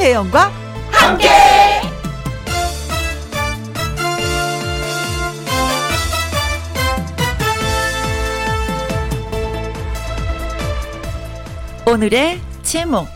김혜영과 0.00 0.50
함께. 0.90 1.28
오늘의 11.86 12.40
제목 12.62 13.08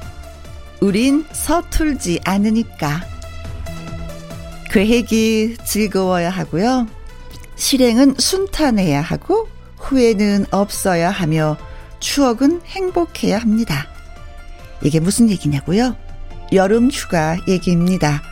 우린 0.82 1.24
서툴지 1.32 2.20
않으니까 2.22 3.00
계획이 4.70 5.56
즐거워야 5.64 6.28
하고요. 6.28 6.86
실행은 7.56 8.16
순탄해야 8.18 9.00
하고 9.00 9.48
후회는 9.78 10.44
없어야 10.50 11.10
하며 11.10 11.56
추억은 12.00 12.60
행복해야 12.66 13.38
합니다. 13.38 13.86
이게 14.82 15.00
무슨 15.00 15.30
얘기냐고요? 15.30 16.03
여름 16.54 16.90
휴가 16.90 17.36
얘기입니다. 17.48 18.22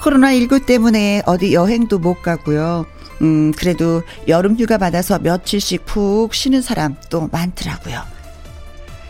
코로나19 0.00 0.66
때문에 0.66 1.22
어디 1.26 1.54
여행도 1.54 1.98
못 1.98 2.22
가고요. 2.22 2.86
음, 3.20 3.52
그래도 3.52 4.02
여름 4.26 4.58
휴가 4.58 4.78
받아서 4.78 5.18
며칠씩 5.18 5.84
푹 5.86 6.34
쉬는 6.34 6.60
사람 6.60 6.96
또 7.08 7.28
많더라고요. 7.30 8.02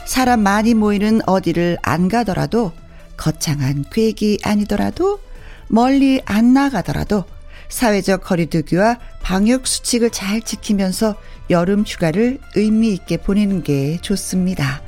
사람 0.05 0.41
많이 0.41 0.75
모이는 0.75 1.21
어디를 1.27 1.79
안 1.83 2.09
가더라도 2.09 2.73
거창한 3.17 3.85
계획이 3.91 4.41
아니더라도 4.43 5.21
멀리 5.69 6.21
안 6.27 6.53
나가더라도 6.53 7.25
사회적 7.69 8.23
거리두기와 8.23 8.99
방역 9.23 9.67
수칙을 9.67 10.11
잘 10.11 10.43
지키면서 10.43 11.15
여름 11.49 11.85
휴가를 11.87 12.39
의미 12.55 12.93
있게 12.93 13.17
보내는 13.17 13.63
게 13.63 13.99
좋습니다. 14.03 14.83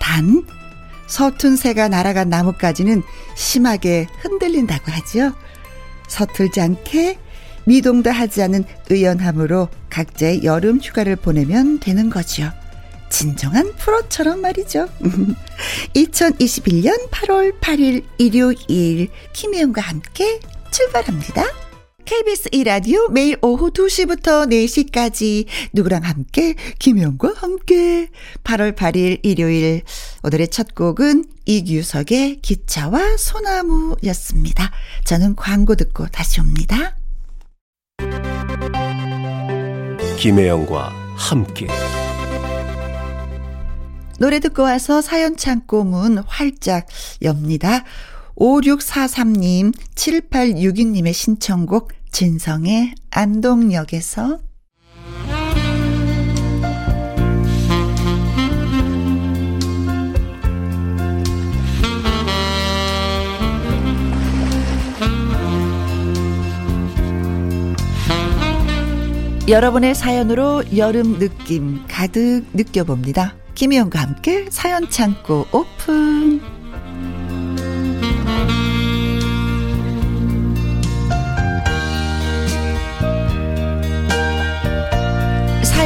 단 0.00 0.44
서툰 1.06 1.56
새가 1.56 1.88
날아간 1.88 2.28
나뭇가지는 2.28 3.02
심하게 3.34 4.06
흔들린다고 4.20 4.90
하지요. 4.90 5.34
서툴지 6.08 6.60
않게 6.60 7.18
미동도 7.64 8.10
하지 8.10 8.42
않은 8.42 8.64
의연함으로 8.90 9.68
각자의 9.90 10.44
여름 10.44 10.78
휴가를 10.78 11.16
보내면 11.16 11.80
되는 11.80 12.10
거지요. 12.10 12.52
진정한 13.10 13.72
프로처럼 13.76 14.40
말이죠. 14.40 14.88
2021년 15.94 17.10
8월 17.10 17.58
8일 17.60 18.04
일요일 18.18 19.08
김혜영과 19.32 19.80
함께 19.82 20.40
출발합니다. 20.70 21.63
KBS 22.04 22.50
1라디오 22.50 23.10
매일 23.10 23.38
오후 23.40 23.70
2시부터 23.70 24.48
4시까지 24.48 25.46
누구랑 25.72 26.02
함께 26.02 26.54
김혜영과 26.78 27.32
함께 27.36 28.08
8월 28.44 28.76
8일 28.76 29.20
일요일 29.22 29.82
오늘의 30.22 30.48
첫 30.48 30.74
곡은 30.74 31.24
이규석의 31.46 32.40
기차와 32.42 33.16
소나무였습니다. 33.16 34.70
저는 35.04 35.34
광고 35.36 35.74
듣고 35.76 36.06
다시 36.08 36.40
옵니다. 36.40 36.96
김혜영과 40.18 40.90
함께 41.16 41.66
노래 44.18 44.40
듣고 44.40 44.62
와서 44.62 45.00
사연 45.00 45.36
창고 45.36 45.84
문 45.84 46.18
활짝 46.18 46.86
엽니다. 47.22 47.84
5643님, 48.36 49.74
7862님의 49.94 51.12
신청곡 51.12 51.92
진성의 52.10 52.94
안동역에서 53.10 54.38
여러분의 69.46 69.94
사연으로 69.94 70.62
여름 70.74 71.18
느낌 71.18 71.82
가득 71.86 72.44
느껴봅니다. 72.54 73.36
김희영과 73.54 74.00
함께 74.00 74.46
사연 74.50 74.88
창고 74.88 75.46
오픈. 75.52 76.63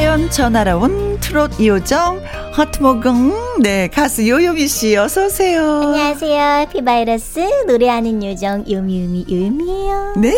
사연 0.08 0.30
전하러 0.30 0.78
온 0.78 1.20
트롯 1.20 1.62
요정 1.62 2.19
허트모금 2.56 3.60
네 3.60 3.88
가수 3.88 4.26
요요미 4.26 4.66
씨 4.66 4.96
어서 4.96 5.26
오세요. 5.26 5.82
안녕하세요. 5.82 6.69
happy 6.72 6.97
바이러스 6.97 7.41
노래하는 7.66 8.24
요정 8.24 8.64
요미요미 8.66 9.26
요요미예요. 9.31 10.14
네 10.16 10.32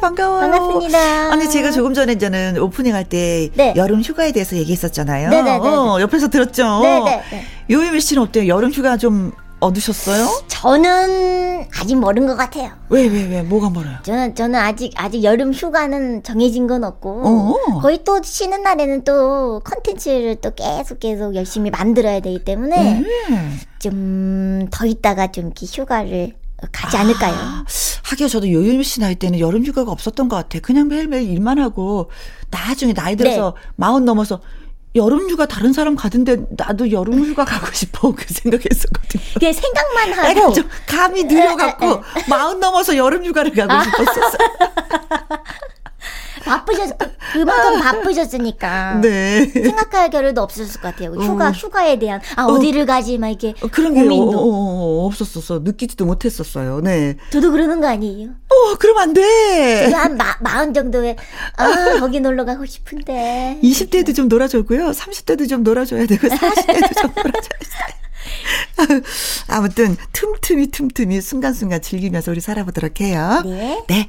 반가워요. 0.00 0.52
반갑습니다. 0.52 1.32
아니 1.32 1.50
제가 1.50 1.72
조금 1.72 1.94
전에 1.94 2.16
저는 2.16 2.58
오프닝 2.58 2.94
할때 2.94 3.48
네. 3.54 3.74
여름 3.74 4.02
휴가에 4.02 4.30
대해서 4.30 4.54
얘기했었잖아요. 4.54 5.30
네네네. 5.30 5.66
어, 5.66 5.98
옆에서 6.00 6.28
들었죠. 6.28 6.78
네네. 6.80 7.22
요요미 7.70 8.00
씨는 8.00 8.22
어때요? 8.22 8.46
여름 8.46 8.70
휴가 8.70 8.96
좀 8.96 9.32
얻으셨어요? 9.60 10.44
저는 10.48 11.66
아직 11.78 11.96
멀은 11.96 12.26
것 12.26 12.36
같아요. 12.36 12.70
왜, 12.88 13.06
왜, 13.06 13.26
왜? 13.26 13.42
뭐가 13.42 13.70
멀어요? 13.70 13.96
저는, 14.02 14.34
저는 14.34 14.58
아직, 14.58 14.92
아직 14.96 15.22
여름 15.24 15.52
휴가는 15.52 16.22
정해진 16.22 16.66
건 16.66 16.84
없고, 16.84 17.22
어어. 17.24 17.80
거의 17.80 18.02
또 18.04 18.22
쉬는 18.22 18.62
날에는 18.62 19.04
또 19.04 19.60
컨텐츠를 19.64 20.36
또 20.36 20.54
계속 20.54 21.00
계속 21.00 21.34
열심히 21.34 21.70
만들어야 21.70 22.20
되기 22.20 22.44
때문에, 22.44 23.04
음. 23.30 23.60
좀더 23.80 24.86
있다가 24.86 25.32
좀 25.32 25.46
이렇게 25.46 25.66
휴가를 25.66 26.34
가지 26.72 26.96
않을까요? 26.96 27.34
아, 27.34 27.64
하기야 28.04 28.28
저도 28.28 28.50
요요미 28.50 28.82
씨 28.82 29.00
나이 29.00 29.14
때는 29.14 29.38
여름 29.38 29.64
휴가가 29.64 29.92
없었던 29.92 30.28
것 30.28 30.36
같아. 30.36 30.58
그냥 30.60 30.88
매일매일 30.88 31.30
일만 31.30 31.58
하고, 31.58 32.10
나중에 32.50 32.94
나이 32.94 33.16
들어서 33.16 33.54
네. 33.56 33.70
마흔 33.76 34.04
넘어서 34.04 34.40
여름 34.94 35.28
휴가 35.30 35.46
다른 35.46 35.72
사람 35.72 35.96
가던데 35.96 36.38
나도 36.50 36.90
여름 36.90 37.24
휴가 37.24 37.44
가고 37.44 37.70
싶어 37.72 38.12
그 38.12 38.24
생각했었거든요. 38.26 39.22
그게 39.34 39.52
생각만 39.52 40.12
하고 40.12 40.52
좀 40.52 40.68
감이 40.86 41.24
느려갖고 41.24 42.02
마흔 42.28 42.58
넘어서 42.58 42.96
여름 42.96 43.24
휴가를 43.24 43.52
가고 43.52 43.72
아. 43.72 43.82
싶었었어. 43.84 44.38
바쁘셨 46.44 46.96
그만큼 47.32 47.80
바쁘셨으니까 47.80 49.00
네. 49.02 49.46
생각할 49.46 50.10
겨를도 50.10 50.40
없었을 50.40 50.80
것 50.80 50.94
같아요. 50.94 51.12
휴가 51.12 51.48
어. 51.48 51.50
휴가에 51.50 51.98
대한 51.98 52.20
아 52.36 52.44
어. 52.44 52.58
디를 52.58 52.86
가지 52.86 53.18
막 53.18 53.28
이렇게 53.28 53.54
어, 53.60 53.68
그런 53.68 53.94
고민도 53.94 54.30
게 54.30 54.36
어, 54.36 54.40
어, 54.40 55.02
어, 55.02 55.06
없었었어. 55.06 55.60
느끼지도 55.60 56.06
못했었어요. 56.06 56.80
네. 56.80 57.16
저도 57.30 57.50
그러는 57.50 57.80
거 57.80 57.88
아니에요? 57.88 58.30
어, 58.30 58.74
그럼 58.78 58.98
안 58.98 59.12
돼. 59.12 59.90
한 59.92 60.16
마, 60.16 60.36
마흔 60.40 60.72
정도에 60.72 61.16
아 61.56 61.98
거기 62.00 62.20
놀러 62.20 62.44
가고 62.44 62.64
싶은데. 62.64 63.58
20대도 63.62 64.14
좀 64.14 64.28
놀아주고요. 64.28 64.90
30대도 64.90 65.48
좀 65.48 65.62
놀아줘야 65.62 66.06
되고 66.06 66.28
40대도 66.28 67.00
좀 67.00 67.10
놀아줘야 67.16 67.40
돼. 67.42 68.07
아무튼 69.48 69.96
틈틈이 70.12 70.68
틈틈이 70.70 71.20
순간순간 71.20 71.82
즐기면서 71.82 72.30
우리 72.30 72.40
살아보도록 72.40 73.00
해요. 73.00 73.42
네. 73.44 73.82
네. 73.88 74.06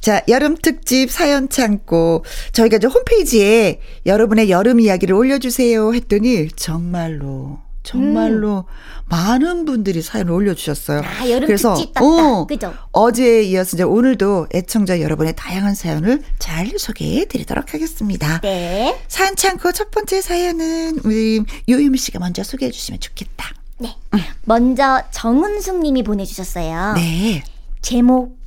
자, 0.00 0.22
여름 0.28 0.56
특집 0.56 1.10
사연 1.10 1.48
창고 1.48 2.24
저희가 2.52 2.76
이제 2.76 2.86
홈페이지에 2.86 3.80
여러분의 4.06 4.50
여름 4.50 4.80
이야기를 4.80 5.14
올려주세요 5.14 5.94
했더니 5.94 6.48
정말로 6.54 7.60
정말로 7.82 8.58
음. 8.58 9.02
많은 9.06 9.64
분들이 9.64 10.02
사연을 10.02 10.32
올려주셨어요. 10.32 11.02
아, 11.04 11.28
여름 11.28 11.46
그래서 11.46 11.74
특집 11.74 12.00
어, 12.00 12.46
그죠? 12.46 12.72
어제에 12.92 13.42
이어서 13.42 13.76
이제 13.76 13.82
오늘도 13.82 14.48
애청자 14.54 15.00
여러분의 15.00 15.34
다양한 15.36 15.74
사연을 15.74 16.22
잘 16.38 16.70
소개해 16.78 17.26
드리도록 17.26 17.74
하겠습니다. 17.74 18.40
네. 18.40 18.98
사연 19.08 19.36
창고 19.36 19.72
첫 19.72 19.90
번째 19.90 20.20
사연은 20.20 21.00
우리 21.04 21.42
요유미 21.68 21.98
씨가 21.98 22.20
먼저 22.20 22.42
소개해 22.42 22.70
주시면 22.70 23.00
좋겠다. 23.00 23.61
네. 23.82 24.20
먼저 24.44 25.02
정은숙 25.10 25.80
님이 25.80 26.02
보내주셨어요. 26.02 26.94
네. 26.94 27.42
제목, 27.80 28.38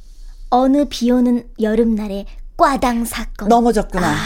어느 0.49 0.85
비 0.89 1.11
오는 1.11 1.47
여름날의 1.59 2.25
꽈당 2.57 3.05
사건. 3.05 3.49
넘어졌구나. 3.49 4.07
아. 4.07 4.17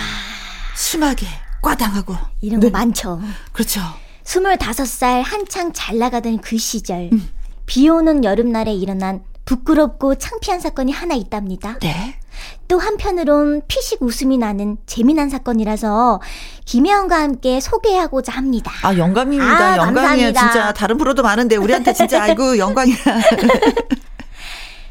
심하게 0.75 1.25
꽈당하고. 1.61 2.15
이런 2.41 2.59
거 2.59 2.67
네. 2.67 2.71
많죠. 2.71 3.19
그렇죠. 3.51 3.81
25살 4.23 5.23
한창 5.23 5.73
잘 5.73 5.97
나가던 5.97 6.39
그 6.41 6.57
시절. 6.57 7.09
음. 7.11 7.29
비 7.65 7.89
오는 7.89 8.23
여름날에 8.23 8.73
일어난 8.73 9.23
부끄럽고 9.45 10.15
창피한 10.15 10.59
사건이 10.59 10.91
하나 10.91 11.15
있답니다. 11.15 11.77
네. 11.79 12.18
또 12.67 12.77
한편으론 12.79 13.61
피식 13.67 14.01
웃음이 14.01 14.37
나는 14.37 14.77
재미난 14.85 15.29
사건이라서 15.29 16.21
김혜영과 16.65 17.19
함께 17.19 17.59
소개하고자 17.59 18.31
합니다. 18.33 18.71
아 18.83 18.95
영광입니다. 18.95 19.73
아, 19.73 19.77
영광이에요. 19.77 20.33
진짜 20.33 20.73
다른 20.73 20.97
프로도 20.97 21.23
많은데 21.23 21.55
우리한테 21.55 21.93
진짜 21.93 22.21
아이고 22.23 22.57
영광이야. 22.57 22.95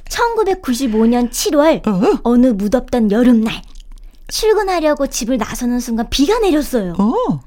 1995년 0.09 1.31
7월 1.31 1.87
어? 1.87 2.21
어느 2.25 2.47
무덥던 2.49 3.11
여름날 3.11 3.63
출근하려고 4.29 5.07
집을 5.07 5.39
나서는 5.39 5.81
순간 5.81 6.09
비가 6.11 6.39
내렸어요. 6.39 6.95
어. 6.99 7.41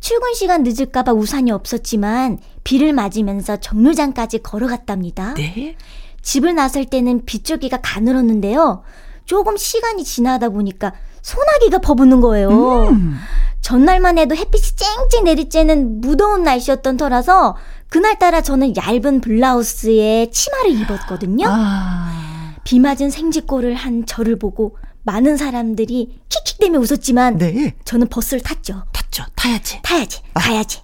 출근 0.00 0.34
시간 0.34 0.62
늦을까봐 0.62 1.12
우산이 1.12 1.50
없었지만 1.50 2.38
비를 2.62 2.92
맞으면서 2.92 3.56
정류장까지 3.56 4.38
걸어갔답니다. 4.42 5.34
네. 5.34 5.76
집을 6.22 6.54
나설 6.54 6.84
때는 6.84 7.24
빗줄기가 7.24 7.80
가늘었는데요. 7.82 8.82
조금 9.28 9.58
시간이 9.58 10.04
지나다 10.04 10.48
보니까 10.48 10.94
소나기가 11.20 11.78
퍼붓는 11.78 12.22
거예요. 12.22 12.88
음. 12.88 13.18
전날만 13.60 14.16
해도 14.16 14.34
햇빛이 14.34 14.74
쨍쨍 14.74 15.24
내릴 15.24 15.50
쬐는 15.50 16.00
무더운 16.00 16.44
날씨였던 16.44 16.96
터라서 16.96 17.54
그날따라 17.90 18.40
저는 18.40 18.74
얇은 18.74 19.20
블라우스에 19.20 20.30
치마를 20.30 20.70
입었거든요. 20.80 21.44
아... 21.46 22.56
비 22.64 22.80
맞은 22.80 23.10
생쥐꼴을 23.10 23.74
한 23.74 24.06
저를 24.06 24.38
보고 24.38 24.78
많은 25.02 25.36
사람들이 25.36 26.20
킥킥대며 26.30 26.78
웃었지만 26.78 27.36
네. 27.36 27.74
저는 27.84 28.08
버스를 28.08 28.42
탔죠. 28.42 28.84
탔죠. 28.92 29.24
타야지. 29.34 29.80
타야지. 29.82 30.22
아. 30.32 30.40
가야지. 30.40 30.80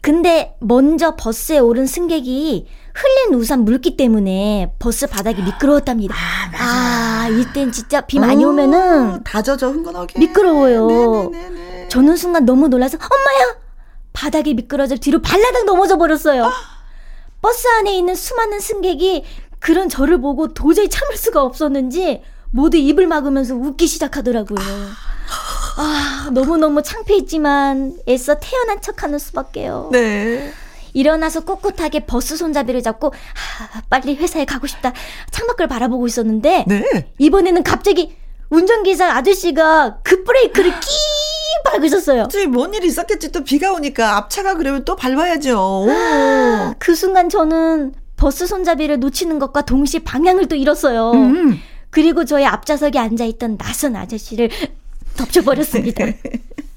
근데 0.00 0.56
먼저 0.58 1.14
버스에 1.14 1.58
오른 1.58 1.86
승객이 1.86 2.66
흘린 3.00 3.38
우산 3.38 3.60
물기 3.64 3.96
때문에 3.96 4.74
버스 4.78 5.06
바닥이 5.06 5.42
미끄러웠답니다. 5.42 6.14
아, 6.14 6.50
맞아. 6.50 6.64
아, 6.64 7.28
이땐 7.28 7.70
진짜 7.70 8.00
비 8.00 8.18
많이 8.18 8.44
오, 8.44 8.48
오면은 8.48 9.22
다 9.22 9.40
젖어 9.40 9.70
흥건하게 9.70 10.18
미끄러워요. 10.18 11.30
네네네네. 11.30 11.88
저는 11.88 12.16
순간 12.16 12.44
너무 12.44 12.66
놀라서 12.68 12.98
엄마야 12.98 13.56
바닥에 14.12 14.52
미끄러져 14.54 14.96
뒤로 14.96 15.22
발라당 15.22 15.64
넘어져 15.64 15.96
버렸어요. 15.96 16.46
아. 16.46 16.52
버스 17.40 17.68
안에 17.78 17.96
있는 17.96 18.16
수많은 18.16 18.58
승객이 18.58 19.24
그런 19.60 19.88
저를 19.88 20.20
보고 20.20 20.52
도저히 20.52 20.88
참을 20.88 21.16
수가 21.16 21.42
없었는지 21.42 22.22
모두 22.50 22.76
입을 22.78 23.06
막으면서 23.06 23.54
웃기 23.54 23.86
시작하더라고요. 23.86 24.58
아, 25.76 26.30
너무너무 26.32 26.82
창피했지만 26.82 27.98
애써 28.08 28.36
태어난 28.40 28.80
척 28.80 29.04
하는 29.04 29.20
수밖에요. 29.20 29.90
네. 29.92 30.52
일어나서 30.98 31.44
꿋꿋하게 31.44 32.06
버스 32.06 32.36
손잡이를 32.36 32.82
잡고 32.82 33.08
아, 33.08 33.82
빨리 33.88 34.16
회사에 34.16 34.44
가고 34.44 34.66
싶다. 34.66 34.92
창밖을 35.30 35.68
바라보고 35.68 36.06
있었는데 36.08 36.64
네. 36.66 36.84
이번에는 37.18 37.62
갑자기 37.62 38.16
운전기사 38.50 39.12
아저씨가 39.14 39.98
급브레이크를 40.02 40.72
끼 40.80 40.86
밟으셨어요. 41.64 42.28
뭔 42.48 42.74
일이 42.74 42.88
있었겠지. 42.88 43.30
또 43.30 43.44
비가 43.44 43.72
오니까 43.72 44.16
앞차가 44.16 44.54
그러면 44.54 44.84
또 44.84 44.96
밟아야죠. 44.96 45.86
아, 45.88 46.74
그 46.78 46.94
순간 46.94 47.28
저는 47.28 47.94
버스 48.16 48.46
손잡이를 48.46 48.98
놓치는 48.98 49.38
것과 49.38 49.62
동시에 49.62 50.00
방향을 50.00 50.48
또 50.48 50.56
잃었어요. 50.56 51.12
음. 51.12 51.60
그리고 51.90 52.24
저의 52.24 52.46
앞좌석에 52.46 52.98
앉아있던 52.98 53.58
낯선 53.58 53.94
아저씨를 53.94 54.50
덮쳐버렸습니다. 55.16 56.06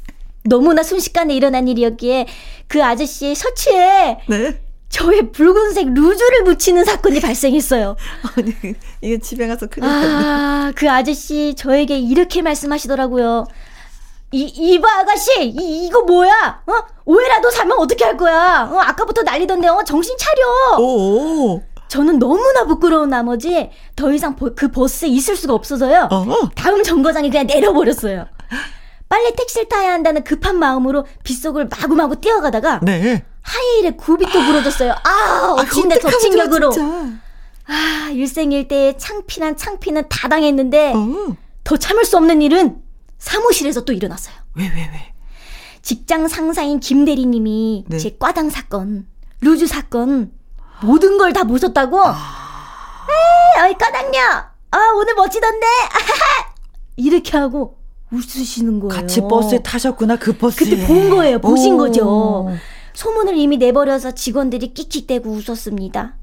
너무나 0.43 0.83
순식간에 0.83 1.35
일어난 1.35 1.67
일이었기에 1.67 2.27
그 2.67 2.83
아저씨의 2.83 3.35
셔츠에 3.35 4.19
네? 4.27 4.61
저의 4.89 5.31
붉은색 5.31 5.93
루즈를 5.93 6.43
묻히는 6.43 6.83
사건이 6.83 7.19
발생했어요. 7.21 7.95
아니, 8.35 8.53
이게 9.01 9.17
집에 9.19 9.47
가서 9.47 9.67
큰일 9.67 9.88
아, 9.89 10.71
그 10.75 10.89
아저씨 10.89 11.55
저에게 11.55 11.97
이렇게 11.97 12.41
말씀하시더라고요. 12.41 13.45
이, 14.33 14.43
이봐, 14.43 14.99
아가씨! 14.99 15.43
이, 15.43 15.85
이거 15.88 16.01
뭐야? 16.03 16.63
어? 16.65 16.73
오해라도 17.03 17.49
사면 17.51 17.77
어떻게 17.79 18.05
할 18.05 18.15
거야? 18.15 18.69
어, 18.71 18.77
아까부터 18.79 19.23
난리던데, 19.23 19.67
어, 19.67 19.83
정신 19.85 20.15
차려! 20.17 20.77
오 20.79 21.61
저는 21.89 22.19
너무나 22.19 22.63
부끄러운 22.65 23.09
나머지 23.09 23.69
더 23.97 24.13
이상 24.13 24.37
보, 24.37 24.55
그 24.55 24.71
버스에 24.71 25.09
있을 25.09 25.35
수가 25.35 25.53
없어서요. 25.53 26.07
어 26.09 26.25
다음 26.55 26.81
정거장에 26.81 27.29
그냥 27.29 27.47
내려버렸어요. 27.47 28.27
빨리 29.11 29.35
택시를 29.35 29.67
타야 29.67 29.91
한다는 29.91 30.23
급한 30.23 30.57
마음으로 30.57 31.05
빗속을 31.25 31.67
마구마구 31.67 32.21
뛰어가다가 32.21 32.79
네. 32.81 33.25
하이힐에 33.41 33.91
굽이 33.97 34.25
또 34.31 34.41
부러졌어요. 34.45 34.93
아, 35.03 35.55
어찌인데 35.59 35.99
저 35.99 36.09
충격으로. 36.17 36.71
아, 37.67 38.09
일생일대의 38.13 38.97
창피난 38.97 39.57
창피는 39.57 40.07
다 40.07 40.29
당했는데 40.29 40.93
어. 40.95 41.35
더 41.65 41.75
참을 41.75 42.05
수 42.05 42.15
없는 42.15 42.41
일은 42.41 42.81
사무실에서 43.19 43.83
또 43.83 43.91
일어났어요. 43.91 44.33
왜, 44.55 44.63
왜, 44.69 44.75
왜? 44.75 45.13
직장 45.81 46.29
상사인 46.29 46.79
김 46.79 47.03
대리님이 47.03 47.83
네. 47.89 47.97
제 47.97 48.15
과당 48.17 48.49
사건, 48.49 49.07
루즈 49.41 49.67
사건 49.67 50.31
모든 50.81 51.17
걸 51.17 51.33
다 51.33 51.43
보셨다고? 51.43 51.99
아... 52.01 53.05
에이, 53.57 53.61
어이 53.65 53.73
과당녀. 53.77 54.19
아, 54.71 54.77
오늘 54.95 55.15
멋지던데. 55.15 55.67
이렇게 56.95 57.37
하고 57.37 57.81
웃으시는 58.11 58.79
거예요. 58.79 58.89
같이 58.89 59.21
버스에 59.21 59.59
타셨구나, 59.59 60.17
그 60.17 60.33
버스에. 60.33 60.69
그때 60.69 60.87
본 60.87 61.09
거예요. 61.09 61.39
보신 61.39 61.75
오. 61.75 61.77
거죠. 61.77 62.49
소문을 62.93 63.37
이미 63.37 63.57
내버려서 63.57 64.11
직원들이 64.11 64.73
끽끽대고 64.73 65.29
웃었습니다. 65.31 66.15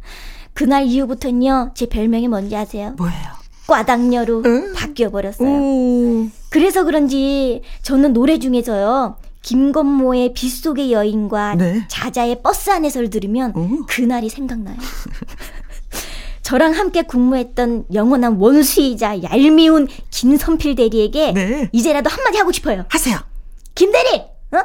그날 0.53 0.85
이후부터는요, 0.85 1.73
제 1.75 1.87
별명이 1.87 2.29
뭔지 2.29 2.55
아세요? 2.57 2.95
뭐예요? 2.99 3.39
꽈당녀로 3.67 4.43
응? 4.47 4.73
바뀌어버렸어요. 4.75 5.49
오. 5.49 6.29
그래서 6.51 6.85
그런지 6.85 7.63
저는 7.83 8.13
노래 8.13 8.39
중에서요, 8.39 9.17
김건모의 9.43 10.33
빗속의 10.35 10.93
여인과 10.93 11.55
네. 11.55 11.85
자자의 11.89 12.43
버스 12.43 12.71
안에서를 12.71 13.09
들으면 13.11 13.53
오. 13.57 13.87
그날이 13.87 14.29
생각나요. 14.29 14.77
저랑 16.49 16.73
함께 16.73 17.03
근무했던 17.03 17.85
영원한 17.93 18.37
원수이자 18.39 19.23
얄미운 19.23 19.87
김선필 20.11 20.77
대리에게 20.77 21.33
네. 21.33 21.69
이제라도 21.73 22.09
한마디 22.09 22.39
하고 22.39 22.53
싶어요. 22.53 22.87
하세요. 22.89 23.19
김 23.75 23.93
대리, 23.93 24.17
어? 24.17 24.59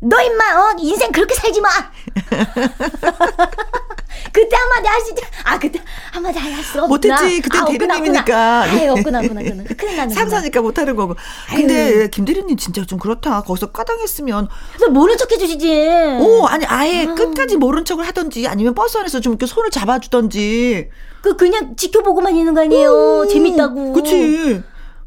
너 0.00 0.18
임마, 0.18 0.44
어? 0.44 0.76
인생 0.78 1.12
그렇게 1.12 1.34
살지 1.34 1.60
마. 1.60 1.68
그때 4.32 4.56
한마디 4.56 4.88
하시죠. 4.88 5.26
아, 5.44 5.58
그때 5.58 5.80
한마디 6.12 6.38
할 6.38 6.52
수 6.62 6.82
없구나. 6.82 6.86
못했지. 6.86 7.40
그때 7.40 7.58
아, 7.58 7.64
대리님이니까. 7.64 8.62
아예 8.62 8.88
없구나, 8.88 9.20
없구나, 9.20 9.40
없구나. 9.40 9.64
큰일 9.76 9.96
나는 9.96 10.14
상사니까 10.14 10.60
못하는 10.60 10.96
거고. 10.96 11.14
근데 11.48 12.08
김 12.10 12.24
대리님 12.24 12.56
진짜 12.56 12.84
좀 12.84 12.98
그렇다. 12.98 13.42
거기서 13.42 13.72
까당했으면. 13.72 14.48
그래서 14.74 14.90
모른 14.90 15.16
척 15.16 15.30
해주시지. 15.30 16.18
오, 16.20 16.46
아니, 16.46 16.64
아예 16.66 17.06
아. 17.06 17.14
끝까지 17.14 17.56
모른 17.56 17.84
척을 17.84 18.06
하던지 18.06 18.46
아니면 18.48 18.74
버스 18.74 18.96
안에서 18.98 19.20
좀 19.20 19.32
이렇게 19.32 19.46
손을 19.46 19.70
잡아주던지. 19.70 20.88
그, 21.22 21.36
그냥 21.36 21.74
지켜보고만 21.76 22.36
있는 22.36 22.54
거 22.54 22.62
아니에요. 22.62 22.90
오, 22.90 23.26
재밌다고. 23.28 23.92
그치. 23.92 24.62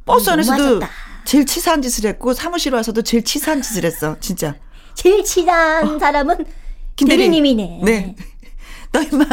버스 0.06 0.30
안에서도 0.30 0.82
제일 1.26 1.46
치사한 1.46 1.82
짓을 1.82 2.10
했고, 2.10 2.34
사무실 2.34 2.74
와서도 2.74 3.02
제일 3.04 3.24
치사한 3.24 3.62
짓을 3.62 3.86
했어. 3.86 4.16
진짜. 4.20 4.56
제일 4.96 5.24
친한 5.24 5.96
어. 5.96 6.00
사람은 6.00 6.46
김대리님이네. 6.96 7.82
네. 7.84 8.16
너 8.92 9.02
임마 9.02 9.26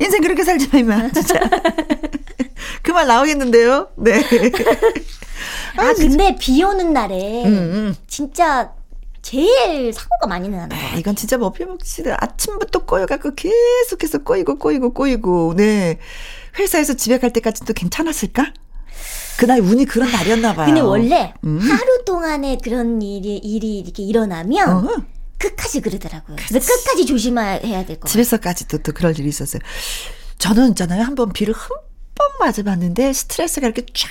인생 0.00 0.20
그렇게 0.22 0.44
살지 0.44 0.68
마 0.72 0.78
임마 0.78 1.10
진짜. 1.12 1.40
그 2.82 2.92
말 2.92 3.06
나오겠는데요. 3.06 3.88
네. 3.96 4.22
아, 5.76 5.82
아 5.82 5.92
근데 5.94 6.36
비 6.38 6.62
오는 6.62 6.92
날에 6.92 7.44
음, 7.44 7.52
음. 7.52 7.94
진짜 8.06 8.72
제일 9.22 9.92
사고가 9.92 10.26
많이 10.28 10.48
나는 10.48 10.68
거 10.68 10.76
아, 10.76 10.94
이건 10.96 11.16
진짜 11.16 11.36
머피먹시들 11.38 12.10
뭐 12.12 12.16
아침부터 12.20 12.84
꼬여갖고 12.84 13.32
계속해서 13.34 14.18
꼬이고 14.18 14.58
꼬이고 14.58 14.92
꼬이고 14.92 15.54
네 15.56 15.98
회사에서 16.58 16.94
집에 16.94 17.18
갈 17.18 17.32
때까지도 17.32 17.72
괜찮았을까? 17.72 18.52
그날 19.38 19.58
운이 19.60 19.86
그런 19.86 20.12
날이었나 20.12 20.54
봐요. 20.54 20.66
근데 20.66 20.80
원래 20.80 21.34
음. 21.42 21.58
하루 21.58 22.04
동안에 22.04 22.58
그런 22.62 23.02
일이 23.02 23.36
일이 23.38 23.78
이렇게 23.80 24.02
일어나면 24.04 24.68
어. 24.70 25.02
끝까지 25.48 25.80
그러더라고요. 25.80 26.36
그래서 26.48 26.58
끝까지 26.74 27.06
조심해야 27.06 27.60
될것 27.60 28.00
같아요. 28.00 28.06
집에서까지도 28.10 28.78
또 28.78 28.92
그럴 28.92 29.18
일이 29.18 29.28
있었어요. 29.28 29.60
저는 30.38 30.70
있잖아요. 30.70 31.02
한 31.02 31.14
번 31.14 31.32
비를 31.32 31.54
흠뻑 31.54 32.38
맞아봤는데 32.40 33.12
스트레스가 33.12 33.66
이렇게 33.66 33.82
쫙 33.94 34.08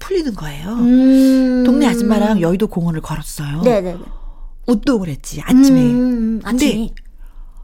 풀리는 0.00 0.34
거예요. 0.34 0.68
음. 0.74 1.64
동네 1.64 1.86
아줌마랑 1.86 2.40
여의도 2.40 2.68
공원을 2.68 3.00
걸었어요. 3.00 3.62
네네. 3.62 3.98
운동을 4.66 5.08
했지 5.08 5.40
아침에. 5.42 5.80
음. 5.80 6.40
근데 6.44 6.88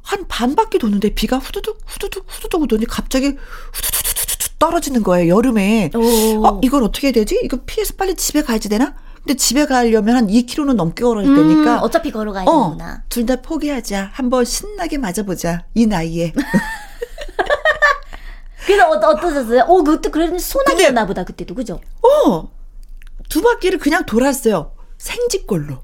한 0.02 0.26
반바퀴 0.28 0.78
도는데 0.78 1.14
비가 1.14 1.38
후두둑 1.38 1.80
후두둑 1.86 2.24
후두둑 2.28 2.62
오더니 2.62 2.86
갑자기 2.86 3.26
후두둑 3.72 4.58
떨어지는 4.58 5.02
거예요 5.02 5.36
여름에. 5.36 5.90
오. 5.94 6.46
어 6.46 6.60
이걸 6.62 6.82
어떻게 6.82 7.08
해야 7.08 7.12
되지? 7.12 7.40
이거 7.44 7.58
피해서 7.66 7.94
빨리 7.96 8.14
집에 8.16 8.42
가야지 8.42 8.68
되나? 8.68 8.94
근데 9.26 9.34
집에 9.36 9.66
가려면 9.66 10.14
한 10.14 10.26
2km는 10.28 10.74
넘게 10.74 11.02
걸어야 11.02 11.26
되니까. 11.26 11.78
음, 11.78 11.82
어차피 11.82 12.12
걸어가야 12.12 12.44
어, 12.44 12.62
되는구나. 12.76 13.02
둘 13.08 13.26
다 13.26 13.34
포기하자. 13.42 14.10
한번 14.12 14.44
신나게 14.44 14.98
맞아보자. 14.98 15.64
이 15.74 15.84
나이에. 15.84 16.32
그래서 18.64 18.88
어, 18.88 18.92
어떠셨어요? 18.92 19.62
어, 19.62 19.82
그때 19.82 20.10
그래도 20.10 20.38
소나기였나 20.38 21.06
보다, 21.06 21.24
그때도. 21.24 21.56
그죠? 21.56 21.80
어. 22.02 22.52
두 23.28 23.42
바퀴를 23.42 23.80
그냥 23.80 24.06
돌았어요. 24.06 24.70
생쥐꼴로. 24.98 25.78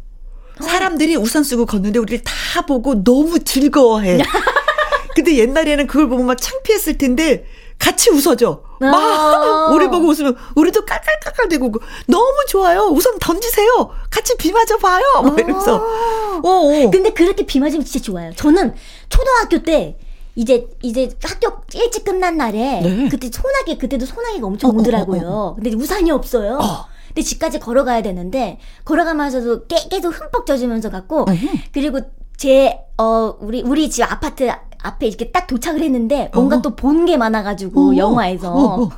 사람들이 0.61 1.16
우산 1.16 1.42
쓰고 1.42 1.66
걷는데 1.66 1.99
우리를 1.99 2.22
다 2.25 2.64
보고 2.64 3.02
너무 3.02 3.40
즐거워해. 3.40 4.22
근데 5.16 5.37
옛날에는 5.37 5.88
그걸 5.88 6.08
보면 6.08 6.26
막 6.26 6.40
창피했을 6.40 6.96
텐데 6.96 7.44
같이 7.82 8.10
웃어줘. 8.10 8.62
막 8.78 8.94
아. 8.94 9.70
우리 9.74 9.88
보고 9.88 10.06
웃으면 10.06 10.36
우리도 10.54 10.84
깔깔깔깔 10.84 11.48
대고 11.48 11.72
너무 12.06 12.32
좋아요. 12.48 12.82
우선 12.92 13.18
던지세요. 13.18 13.90
같이 14.08 14.36
비 14.36 14.52
맞아 14.52 14.78
봐요. 14.78 15.02
막 15.24 15.36
이러면서. 15.36 15.76
어, 15.76 16.48
어. 16.48 16.90
근데 16.90 17.10
그렇게 17.10 17.44
비 17.44 17.58
맞으면 17.58 17.84
진짜 17.84 18.04
좋아요. 18.04 18.32
저는 18.36 18.74
초등학교 19.08 19.64
때 19.64 19.98
이제 20.36 20.68
이제 20.80 21.10
학교 21.24 21.62
일찍 21.74 22.04
끝난 22.04 22.36
날에 22.36 22.80
네. 22.82 23.08
그때 23.10 23.28
소나기 23.32 23.76
그때도 23.76 24.06
소나기가 24.06 24.46
엄청 24.46 24.70
어, 24.70 24.74
어 24.74 24.76
오더라고요. 24.76 25.20
어, 25.22 25.46
어, 25.48 25.54
근데 25.54 25.74
우산이 25.74 26.08
없어요. 26.12 26.58
어. 26.62 26.86
근데 27.08 27.22
집까지 27.22 27.58
걸어가야 27.58 28.02
되는데 28.02 28.58
걸어가면서도 28.84 29.66
깨, 29.66 29.88
계속 29.90 30.10
흠뻑 30.10 30.46
젖으면서 30.46 30.88
갔고 30.88 31.26
그리고 31.72 32.00
제 32.36 32.78
어 33.02 33.36
우리 33.40 33.62
우리 33.62 33.90
집 33.90 34.02
아파트 34.10 34.48
앞에 34.82 35.06
이렇게 35.06 35.30
딱 35.30 35.46
도착을 35.46 35.80
했는데 35.82 36.30
뭔가 36.34 36.60
또본 36.60 37.06
게 37.06 37.16
많아가지고 37.16 37.96
영화에서 37.96 38.90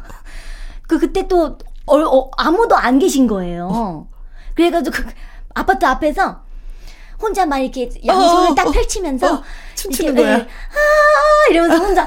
그 0.87 0.99
그때 0.99 1.27
또 1.29 1.59
어, 1.87 1.97
어, 1.99 2.31
아무도 2.37 2.77
안 2.77 2.99
계신 2.99 3.27
거예요. 3.27 4.07
그래가지고 4.55 4.97
그 4.97 5.05
아파트 5.55 5.85
앞에서 5.85 6.43
혼자 7.21 7.47
막 7.47 7.59
이렇게 7.59 7.91
양손을 8.05 8.51
어, 8.51 8.55
딱 8.55 8.71
펼치면서 8.71 9.35
어, 9.35 9.43
춤추는 9.75 10.15
거야. 10.15 10.37
아 10.37 11.51
이러면서 11.51 11.85
혼자 11.85 12.07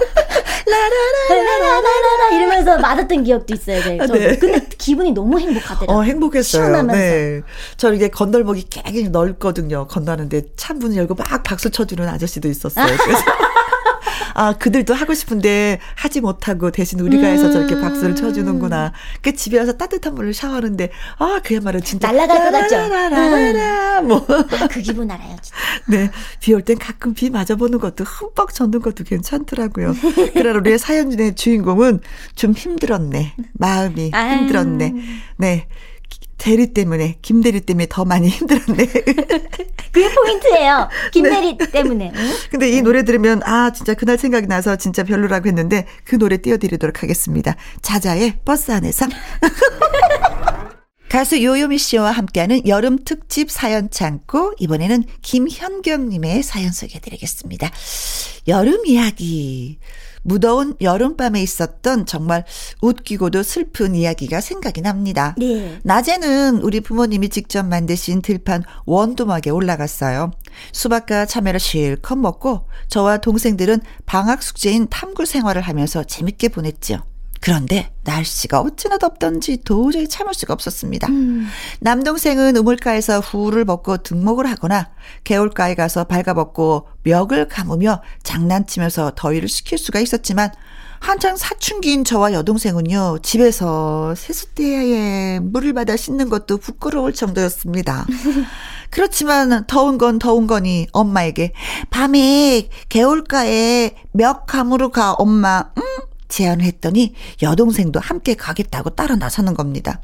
라라라라라라 1.30 2.38
이러면서 2.38 2.78
맞았던 2.78 3.24
기억도 3.24 3.54
있어요. 3.54 3.82
네. 3.82 3.98
네. 4.06 4.38
근데 4.38 4.68
기분이 4.78 5.12
너무 5.12 5.40
행복하더라고요. 5.40 5.98
어, 5.98 6.02
행복했어요. 6.04 6.64
시원하면서. 6.64 7.02
네. 7.02 7.42
저 7.78 7.94
이게 7.94 8.10
건널목이 8.10 8.68
굉장히 8.70 9.10
넓거든요. 9.10 9.88
건너는데 9.88 10.54
찬문 10.56 10.96
열고 10.96 11.16
막 11.16 11.44
박수 11.44 11.70
쳐주는 11.70 12.08
아저씨도 12.08 12.48
있었어요. 12.50 12.86
그래서 12.86 13.24
아, 14.34 14.54
그들도 14.54 14.94
하고 14.94 15.14
싶은데 15.14 15.80
하지 15.96 16.22
못하고 16.22 16.72
대신 16.72 17.00
우리가 17.00 17.28
해서 17.28 17.52
저렇게 17.52 17.76
음. 17.76 17.82
박수를 17.82 18.16
쳐주는구나. 18.16 18.94
그 19.22 19.34
집에 19.34 19.58
와서 19.60 19.74
따뜻한 19.74 20.16
물을 20.16 20.34
샤워하는데, 20.34 20.90
아, 21.20 21.40
그야말로 21.44 21.80
진짜. 21.80 22.12
날라갈 22.12 22.52
것 22.52 22.60
같죠? 22.60 22.76
라라라라, 22.76 24.00
음. 24.02 24.08
뭐. 24.08 24.26
아, 24.28 24.68
그 24.72 24.82
기분 24.82 25.10
알아요, 25.12 25.36
진짜. 25.42 25.58
네. 25.88 26.10
비 26.40 26.54
올 26.54 26.62
땐 26.62 26.78
가끔 26.78 27.14
비 27.14 27.30
맞아보는 27.30 27.80
것도 27.80 28.04
흠뻑 28.04 28.54
젖는 28.54 28.82
것도 28.82 29.04
괜찮더라고요. 29.04 29.94
그러나 30.34 30.60
우리의 30.60 30.78
사연진의 30.80 31.36
주인공은 31.36 32.02
좀 32.36 32.52
힘들었네. 32.54 33.34
마음이 33.54 34.12
힘들었네. 34.12 34.94
네. 35.38 35.68
대리 36.38 36.74
때문에 36.74 37.18
김 37.22 37.42
대리 37.42 37.62
때문에 37.62 37.88
더 37.90 38.06
많이 38.06 38.30
힘들었네. 38.30 38.86
그게 39.92 40.14
포인트예요. 40.14 40.90
김 41.12 41.24
대리 41.24 41.58
네. 41.58 41.72
때문에. 41.72 42.12
응? 42.16 42.32
근데 42.52 42.70
이 42.70 42.82
노래 42.82 43.04
들으면 43.04 43.42
아 43.44 43.72
진짜 43.72 43.94
그날 43.94 44.18
생각이 44.18 44.48
나서 44.48 44.76
진짜 44.76 45.04
별로라고 45.04 45.48
했는데 45.48 45.88
그 46.04 46.18
노래 46.18 46.38
띄워드리도록 46.38 47.04
하겠습니다. 47.04 47.56
자자의 47.82 48.40
버스 48.46 48.72
안에서. 48.72 49.08
가수 51.10 51.42
요요미 51.42 51.78
씨와 51.78 52.12
함께하는 52.12 52.68
여름 52.68 52.98
특집 53.04 53.50
사연 53.50 53.90
창고 53.90 54.54
이번에는 54.60 55.06
김현경 55.22 56.10
님의 56.10 56.44
사연 56.44 56.72
소개해 56.72 57.00
드리겠습니다. 57.00 57.72
여름 58.48 58.86
이야기. 58.86 59.80
무더운 60.28 60.76
여름밤에 60.82 61.42
있었던 61.42 62.06
정말 62.06 62.44
웃기고도 62.82 63.44
슬픈 63.44 63.96
이야기가 63.96 64.42
생각이 64.42 64.82
납니다. 64.82 65.34
네. 65.38 65.80
낮에는 65.84 66.60
우리 66.62 66.82
부모님이 66.82 67.30
직접 67.30 67.64
만드신 67.66 68.22
들판 68.22 68.64
원두막에 68.86 69.50
올라갔어요. 69.50 70.32
수박과 70.74 71.28
참외를 71.28 71.62
실컷 71.62 72.18
먹고 72.18 72.68
저와 72.90 73.20
동생들은 73.20 73.80
방학 74.06 74.44
숙제인 74.44 74.88
탐구 74.90 75.26
생활을 75.26 75.62
하면서 75.62 76.04
재밌게 76.04 76.50
보냈죠. 76.50 77.04
그런데 77.42 77.92
날씨가 78.04 78.62
어찌나 78.62 78.98
덥던지 78.98 79.58
도저히 79.64 80.08
참을 80.08 80.34
수가 80.34 80.54
없었습니다. 80.54 81.08
음. 81.08 81.48
남동생은 81.80 82.56
우물가에서 82.58 83.20
후를 83.20 83.66
벗고 83.66 83.98
등목을 83.98 84.46
하거나 84.48 84.90
개울가에 85.24 85.76
가서 85.76 86.06
발가벗고 86.06 86.88
멱을 87.04 87.48
감으며 87.48 88.02
장난치면서 88.24 89.14
더위를 89.16 89.48
식힐 89.48 89.78
수가 89.78 90.00
있었지만 90.00 90.52
한창 91.00 91.38
사춘기인 91.38 92.04
저와 92.04 92.34
여동생은요, 92.34 93.20
집에서 93.22 94.16
세숫대에 94.16 95.40
물을 95.40 95.74
받아 95.74 95.96
씻는 95.96 96.30
것도 96.30 96.58
부끄러울 96.58 97.14
정도였습니다. 97.14 98.08
그렇지만 98.90 99.66
더운 99.68 99.98
건 99.98 100.18
더운 100.18 100.48
거니 100.48 100.88
엄마에게 100.94 101.54
밤에 101.92 102.70
개울가에 102.90 103.92
멱 104.12 104.48
감으러 104.48 104.90
가 104.90 105.14
엄마, 105.14 105.70
응? 105.78 105.84
제안을 106.30 106.66
했더니 106.66 107.14
여동생도 107.42 108.00
함께 108.00 108.34
가겠다고 108.36 108.92
따라 108.92 109.16
나서는 109.16 109.54
겁니다. 109.54 110.02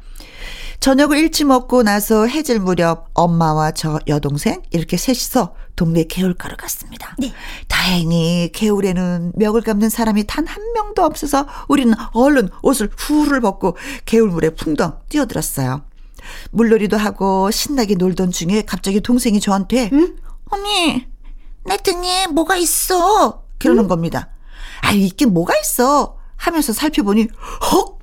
저녁을 0.80 1.16
일찍 1.18 1.46
먹고 1.46 1.82
나서 1.82 2.26
해질 2.26 2.58
무렵 2.60 3.08
엄마와 3.14 3.70
저 3.72 3.98
여동생 4.08 4.60
이렇게 4.70 4.96
셋이서 4.96 5.54
동네 5.76 6.04
개울가로 6.04 6.56
갔습니다. 6.56 7.14
네. 7.18 7.32
다행히 7.68 8.50
개울에는 8.52 9.32
멱을 9.36 9.62
감는 9.62 9.88
사람이 9.88 10.24
단 10.26 10.44
한 10.46 10.62
명도 10.74 11.02
없어서 11.04 11.46
우리는 11.68 11.94
얼른 12.12 12.50
옷을 12.62 12.90
후를 12.96 13.40
벗고 13.40 13.76
개울물에 14.04 14.50
풍덩 14.50 14.98
뛰어들었어요. 15.08 15.82
물놀이도 16.50 16.96
하고 16.96 17.50
신나게 17.50 17.94
놀던 17.94 18.30
중에 18.30 18.62
갑자기 18.66 19.00
동생이 19.00 19.40
저한테 19.40 19.90
응? 19.92 20.16
언니 20.50 21.06
내 21.64 21.76
등에 21.78 22.26
뭐가 22.26 22.56
있어 22.56 23.42
그러는 23.58 23.84
응? 23.84 23.88
겁니다. 23.88 24.28
아, 24.84 24.92
있긴 24.92 25.32
뭐가 25.32 25.54
있어. 25.60 26.18
하면서 26.36 26.72
살펴보니, 26.72 27.28
헉! 27.72 27.98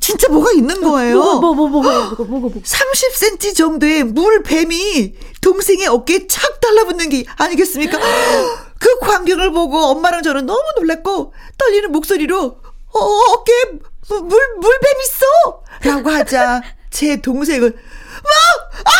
진짜 0.00 0.28
뭐가 0.28 0.52
있는 0.52 0.80
거예요. 0.82 1.16
뭐가, 1.16 1.40
뭐, 1.40 1.54
뭐, 1.54 1.68
뭐 1.68 1.82
가, 1.82 1.98
뭐가, 2.00 2.24
뭐가, 2.24 2.38
뭐가. 2.40 2.60
30cm 2.60 3.56
정도의 3.56 4.04
물뱀이 4.04 5.14
동생의 5.40 5.86
어깨에 5.88 6.26
착 6.28 6.60
달라붙는 6.60 7.08
게 7.08 7.24
아니겠습니까? 7.36 7.98
그 8.78 8.98
광경을 9.00 9.52
보고 9.52 9.78
엄마랑 9.78 10.22
저는 10.22 10.46
너무 10.46 10.62
놀랐고, 10.76 11.32
떨리는 11.56 11.90
목소리로, 11.90 12.44
어, 12.44 12.98
어깨에 12.98 13.64
물, 14.08 14.20
물뱀 14.60 14.92
있어! 15.02 15.62
라고 15.82 16.10
하자, 16.10 16.62
제 16.90 17.20
동생은, 17.20 17.70
뭐! 17.70 18.30
아! 18.84 18.90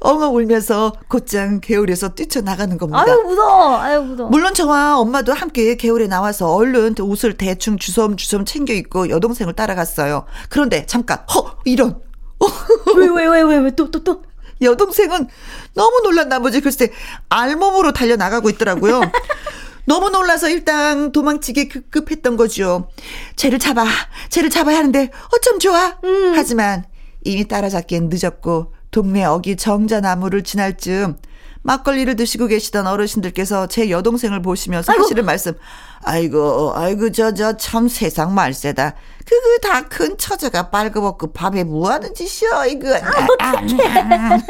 엉엉 0.00 0.36
울면서 0.36 0.92
곧장 1.08 1.60
개울에서 1.60 2.14
뛰쳐나가는 2.14 2.76
겁니다. 2.76 3.02
아유, 3.02 3.22
무서워. 3.22 3.76
아유, 3.78 4.02
무서워. 4.02 4.28
물론 4.28 4.52
저와 4.52 4.98
엄마도 4.98 5.32
함께 5.32 5.76
개울에 5.76 6.06
나와서 6.06 6.52
얼른 6.52 6.96
옷을 7.00 7.38
대충 7.38 7.78
주섬주섬 7.78 8.44
챙겨 8.44 8.74
입고 8.74 9.08
여동생을 9.08 9.54
따라갔어요. 9.54 10.26
그런데 10.50 10.84
잠깐, 10.84 11.24
허, 11.34 11.56
이런. 11.64 12.00
왜, 12.96 13.08
왜, 13.08 13.26
왜, 13.26 13.42
왜, 13.42 13.56
왜, 13.56 13.70
또, 13.70 13.90
또, 13.90 14.04
또. 14.04 14.22
여동생은 14.60 15.28
너무 15.74 16.00
놀란 16.02 16.28
나머지 16.28 16.60
글쎄 16.60 16.92
알몸으로 17.28 17.92
달려나가고 17.92 18.50
있더라고요. 18.50 19.00
너무 19.86 20.10
놀라서 20.10 20.48
일단 20.48 21.12
도망치기 21.12 21.68
급급했던 21.68 22.36
거죠. 22.36 22.88
쟤를 23.36 23.58
잡아, 23.58 23.84
쟤를 24.30 24.50
잡아야 24.50 24.78
하는데 24.78 25.10
어쩜 25.34 25.58
좋아. 25.58 25.96
음. 26.04 26.32
하지만 26.36 26.84
이미 27.24 27.48
따라잡기엔 27.48 28.10
늦었고 28.12 28.74
동네 28.90 29.24
어기 29.24 29.56
정자나무를 29.56 30.44
지날 30.44 30.76
즈음 30.76 31.16
막걸리를 31.62 32.14
드시고 32.16 32.46
계시던 32.46 32.86
어르신들께서 32.86 33.66
제 33.68 33.88
여동생을 33.90 34.42
보시면서 34.42 34.92
아이고. 34.92 35.04
하시는 35.04 35.24
말씀. 35.24 35.54
아이고, 36.02 36.72
아이고, 36.76 37.10
저, 37.10 37.32
저, 37.32 37.56
참 37.56 37.88
세상 37.88 38.34
말세다. 38.34 38.94
그거 39.24 39.58
다 39.66 39.88
큰 39.88 40.18
처자가 40.18 40.68
빨가벗고 40.68 41.32
밥에 41.32 41.64
뭐 41.64 41.90
하는 41.90 42.12
짓이야, 42.14 42.66
이거. 42.66 42.94
아, 42.94 43.26
어떡해. 43.48 43.78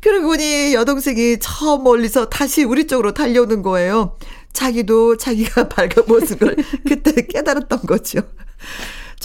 그러고 0.00 0.26
보니 0.28 0.74
여동생이 0.74 1.38
저 1.40 1.78
멀리서 1.78 2.28
다시 2.28 2.64
우리 2.64 2.86
쪽으로 2.88 3.14
달려오는 3.14 3.62
거예요. 3.62 4.16
자기도 4.52 5.16
자기가 5.16 5.68
밝은 5.70 5.90
모습을 6.08 6.56
그때 6.88 7.24
깨달았던 7.26 7.82
거죠. 7.82 8.20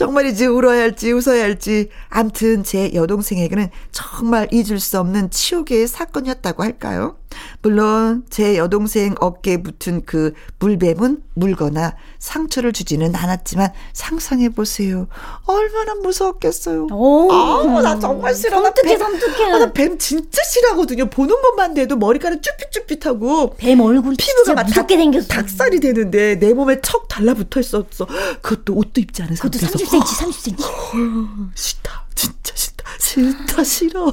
정말이지 0.01 0.47
울어야 0.47 0.81
할지 0.81 1.11
웃어야 1.11 1.43
할지 1.43 1.89
암튼 2.09 2.63
제 2.63 2.91
여동생에게는 2.91 3.69
정말 3.91 4.47
잊을 4.51 4.79
수 4.79 4.99
없는 4.99 5.29
치욕의 5.29 5.87
사건이었다고 5.87 6.63
할까요? 6.63 7.20
물론 7.61 8.23
제 8.29 8.57
여동생 8.57 9.15
어깨에 9.19 9.57
붙은 9.57 10.03
그 10.05 10.33
물뱀은 10.59 11.21
물거나 11.33 11.95
상처를 12.19 12.73
주지는 12.73 13.15
않았지만 13.15 13.71
상상해 13.93 14.49
보세요. 14.49 15.07
얼마나 15.45 15.95
무서웠겠어요. 15.95 16.87
아, 16.91 17.81
나 17.81 17.99
정말 17.99 18.35
싫어. 18.35 18.61
섬뜩해, 18.61 18.97
섬뜩해. 18.97 19.51
아, 19.51 19.59
나뱀 19.59 19.97
진짜 19.97 20.41
싫어하거든요. 20.43 21.09
보는 21.09 21.41
것만 21.41 21.73
돼도 21.73 21.95
머리카락 21.97 22.39
쭈삣쭈삣하고 22.41 23.55
뱀 23.57 23.79
얼굴 23.79 24.15
피부가 24.17 24.53
막 24.53 24.65
무섭게 24.65 24.97
생겼어. 24.97 25.27
닭살이 25.27 25.79
되는데 25.79 26.35
내 26.39 26.53
몸에 26.53 26.81
척 26.81 27.07
달라붙어 27.07 27.59
있었어. 27.59 28.07
그것도 28.41 28.73
옷도 28.75 29.01
입지 29.01 29.21
않은 29.23 29.35
상태에서. 29.35 29.67
그것도 29.77 30.03
30cm, 30.03 30.57
30cm. 30.57 30.63
어, 30.63 31.49
싫다. 31.55 32.05
진짜 32.15 32.53
싫다. 32.55 32.83
싫다 32.99 33.63
싫어. 33.63 34.11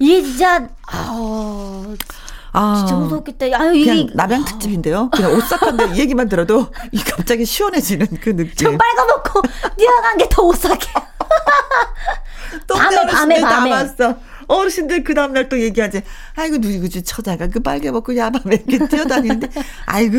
이게 0.00 0.22
진짜 0.22 0.68
아 0.86 1.94
아, 2.54 2.76
진짜 2.78 2.94
무섭겠다. 2.94 3.46
아유, 3.58 3.72
그냥 3.72 3.96
이, 3.96 4.10
남양 4.14 4.44
특집인데요. 4.44 5.10
그냥 5.10 5.34
오싹한데 5.34 5.96
얘기만 5.96 6.28
들어도 6.28 6.68
이 6.92 7.02
갑자기 7.02 7.44
시원해지는 7.44 8.06
그 8.20 8.34
느낌. 8.34 8.54
좀 8.54 8.78
빨가먹고 8.78 9.42
뛰어간 9.76 10.16
게 10.18 10.28
더 10.30 10.42
오싹해. 10.42 10.78
밤에 12.68 12.96
밤에 13.06 13.40
밤에. 13.40 13.70
남았어. 13.70 14.16
어르신들 14.46 15.04
그 15.04 15.14
다음날 15.14 15.48
또 15.48 15.60
얘기하지. 15.60 16.02
아이고, 16.36 16.58
누구지, 16.58 17.02
처자가 17.02 17.48
그 17.48 17.60
빨개 17.60 17.90
먹고 17.90 18.16
야밤에 18.16 18.62
이렇게 18.66 18.86
뛰어다니는데, 18.88 19.48
아이고, 19.86 20.16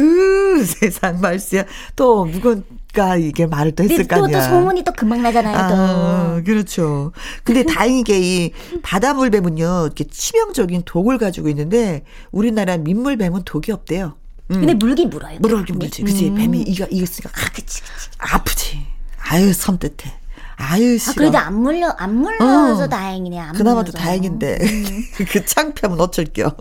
세상 0.65 1.21
말씨야. 1.21 1.63
또, 1.95 2.27
누군 2.31 2.63
가 2.95 3.17
이게 3.17 3.45
말을 3.45 3.73
또 3.73 3.83
했을 3.83 4.07
거 4.07 4.23
아니야. 4.23 4.39
또, 4.39 4.45
또 4.45 4.49
소문이 4.49 4.83
또 4.83 4.93
금방 4.93 5.21
나잖아요, 5.21 5.53
또. 5.67 5.75
아, 5.75 6.41
그렇죠. 6.43 7.11
근데 7.43 7.63
다행히게 7.63 8.19
이 8.19 8.51
바다물뱀은요, 8.81 9.81
이렇게 9.85 10.05
치명적인 10.05 10.83
독을 10.85 11.17
가지고 11.17 11.49
있는데, 11.49 12.03
우리나라 12.31 12.77
민물뱀은 12.77 13.43
독이 13.43 13.71
없대요. 13.71 14.15
음. 14.51 14.59
근데 14.61 14.73
물긴 14.73 15.09
물어요. 15.09 15.39
물긴 15.41 15.77
물지. 15.77 16.03
그치. 16.03 16.29
음. 16.29 16.35
뱀이 16.35 16.61
이가, 16.61 16.87
이겼으니까. 16.89 17.29
아, 17.29 17.49
그치, 17.53 17.81
그치. 17.81 18.09
아프지. 18.17 18.79
아유, 19.19 19.51
섬뜩해. 19.53 20.13
아유 20.57 20.97
싫어. 20.97 21.11
아, 21.11 21.15
그래도 21.15 21.37
안 21.37 21.61
물려 21.61 21.89
안 21.97 22.15
물려서 22.15 22.83
어. 22.83 22.87
다행이네. 22.87 23.39
안 23.39 23.53
그나마도 23.55 23.91
물려서. 23.91 23.97
다행인데 23.97 24.57
음. 24.61 25.03
그 25.31 25.45
창피하면 25.45 25.99
어쩔게요. 25.99 26.51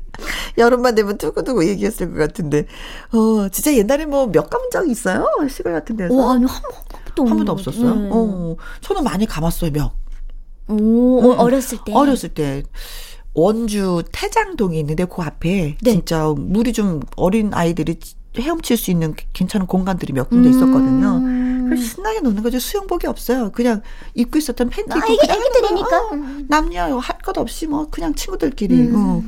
여름만 0.58 0.94
되면 0.94 1.18
두고두고 1.18 1.66
얘기했을 1.68 2.12
것 2.12 2.18
같은데. 2.18 2.66
어 3.12 3.48
진짜 3.50 3.74
옛날에 3.74 4.06
뭐 4.06 4.26
몇 4.26 4.48
가본 4.48 4.70
적 4.70 4.88
있어요? 4.88 5.26
시골 5.50 5.72
같은 5.72 5.96
데서. 5.96 6.14
와 6.14 6.34
아니 6.34 6.44
한 6.46 6.62
번도 6.62 7.26
한 7.30 7.36
번도 7.36 7.52
없었어요. 7.52 7.94
네. 7.94 8.08
어 8.12 8.56
저는 8.80 9.04
많이 9.04 9.26
감았어요 9.26 9.70
몇. 9.72 9.92
오 10.68 11.20
어, 11.32 11.34
어렸을 11.42 11.78
때. 11.84 11.92
어렸을 11.92 12.30
때. 12.30 12.62
원주 13.36 14.04
태장동이 14.12 14.78
있는데 14.78 15.04
그 15.06 15.20
앞에 15.20 15.76
네. 15.82 15.90
진짜 15.92 16.32
물이 16.36 16.72
좀 16.72 17.00
어린 17.16 17.52
아이들이 17.52 17.98
헤엄칠 18.36 18.76
수 18.76 18.90
있는 18.90 19.14
괜찮은 19.32 19.66
공간들이 19.66 20.12
몇 20.12 20.28
군데 20.28 20.48
있었거든요. 20.50 21.16
음. 21.18 21.66
그래서 21.68 21.88
신나게 21.94 22.20
노는 22.20 22.42
거죠. 22.42 22.58
수영복이 22.58 23.06
없어요. 23.06 23.50
그냥 23.52 23.80
입고 24.14 24.38
있었던 24.38 24.68
팬티 24.70 24.92
아, 24.92 24.96
입고 24.98 25.12
아, 25.28 25.34
애기들이니까 25.34 25.96
어, 26.06 26.10
남녀 26.48 26.98
할 26.98 27.18
것 27.22 27.38
없이 27.38 27.66
뭐 27.66 27.88
그냥 27.90 28.14
친구들끼리 28.14 28.88
음. 28.88 28.94
어. 28.96 29.22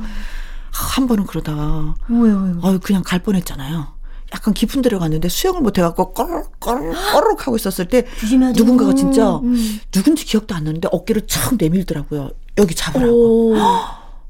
한 0.72 1.06
번은 1.06 1.24
그러다가 1.26 1.94
왜요? 2.08 2.58
어 2.62 2.78
그냥 2.82 3.02
갈 3.04 3.20
뻔했잖아요. 3.22 3.94
약간 4.34 4.52
깊은 4.52 4.82
데로 4.82 4.98
갔는데 4.98 5.28
수영을 5.28 5.62
못 5.62 5.78
해갖고 5.78 6.12
꺼르꺼르꺼르 6.12 7.36
하고 7.38 7.56
있었을 7.56 7.88
때 7.88 8.04
조심하죠. 8.20 8.62
누군가가 8.62 8.92
진짜 8.94 9.36
음. 9.36 9.80
누군지 9.92 10.24
기억도 10.26 10.54
안 10.54 10.64
나는데 10.64 10.88
어깨를 10.92 11.22
촥 11.22 11.56
내밀더라고요. 11.58 12.30
여기 12.58 12.74
잡으라고. 12.74 13.54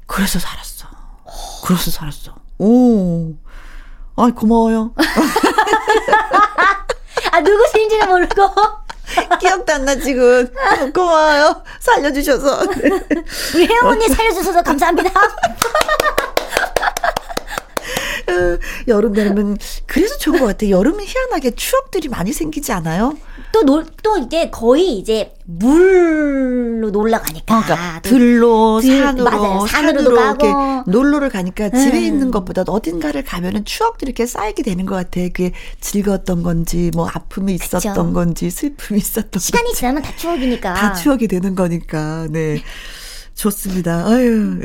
그래서 0.05 0.39
살았어. 0.39 0.87
그래서 1.65 1.91
살았어. 1.91 2.35
오. 2.59 3.35
아, 4.17 4.29
고마워요. 4.35 4.93
아, 7.31 7.39
누구신지는 7.39 8.09
모르고. 8.09 8.49
기억도 9.39 9.73
안 9.73 9.85
나, 9.85 9.95
지금. 9.95 10.51
고마워요. 10.93 11.63
살려주셔서. 11.79 12.61
우리 13.55 13.67
혜원 13.67 13.85
언니 13.93 14.07
살려주셔서 14.09 14.63
감사합니다. 14.63 15.09
어, 18.29 18.59
여름 18.87 19.13
되면 19.13 19.57
그래서 19.85 20.17
좋은 20.17 20.39
것 20.39 20.45
같아요. 20.45 20.71
여름은 20.71 21.03
희한하게 21.05 21.51
추억들이 21.51 22.09
많이 22.09 22.33
생기지 22.33 22.71
않아요? 22.73 23.17
또 23.53 23.61
놀, 23.63 23.85
또 24.03 24.17
이제 24.17 24.49
거의 24.49 24.97
이제 24.97 25.33
물로 25.45 26.89
놀러 26.91 27.19
가니까. 27.21 27.63
그러니까 27.63 28.01
들로, 28.01 28.79
들, 28.81 29.01
산으로, 29.01 29.23
맞아요. 29.23 29.65
산으로 29.67 30.15
가고. 30.15 30.83
놀러를 30.91 31.29
가니까 31.29 31.69
집에 31.69 31.97
음. 31.99 32.03
있는 32.03 32.31
것보다 32.31 32.63
어딘가를 32.67 33.23
가면은 33.23 33.63
추억들이 33.65 34.09
이렇게 34.09 34.25
쌓이게 34.25 34.63
되는 34.63 34.85
것 34.85 34.95
같아. 34.95 35.21
그게 35.21 35.53
즐거웠던 35.79 36.43
건지, 36.43 36.91
뭐 36.93 37.07
아픔이 37.07 37.53
있었던 37.55 37.79
그쵸. 37.93 38.13
건지, 38.13 38.49
슬픔이 38.49 38.99
있었던 38.99 39.39
시간이 39.39 39.63
건지. 39.65 39.77
지나면 39.79 40.01
다 40.03 40.11
추억이니까. 40.17 40.73
다 40.73 40.93
추억이 40.93 41.27
되는 41.27 41.55
거니까. 41.55 42.27
네. 42.29 42.61
좋습니다. 43.35 44.05
아유. 44.07 44.59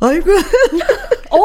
아이고. 0.00 0.30
어, 1.30 1.38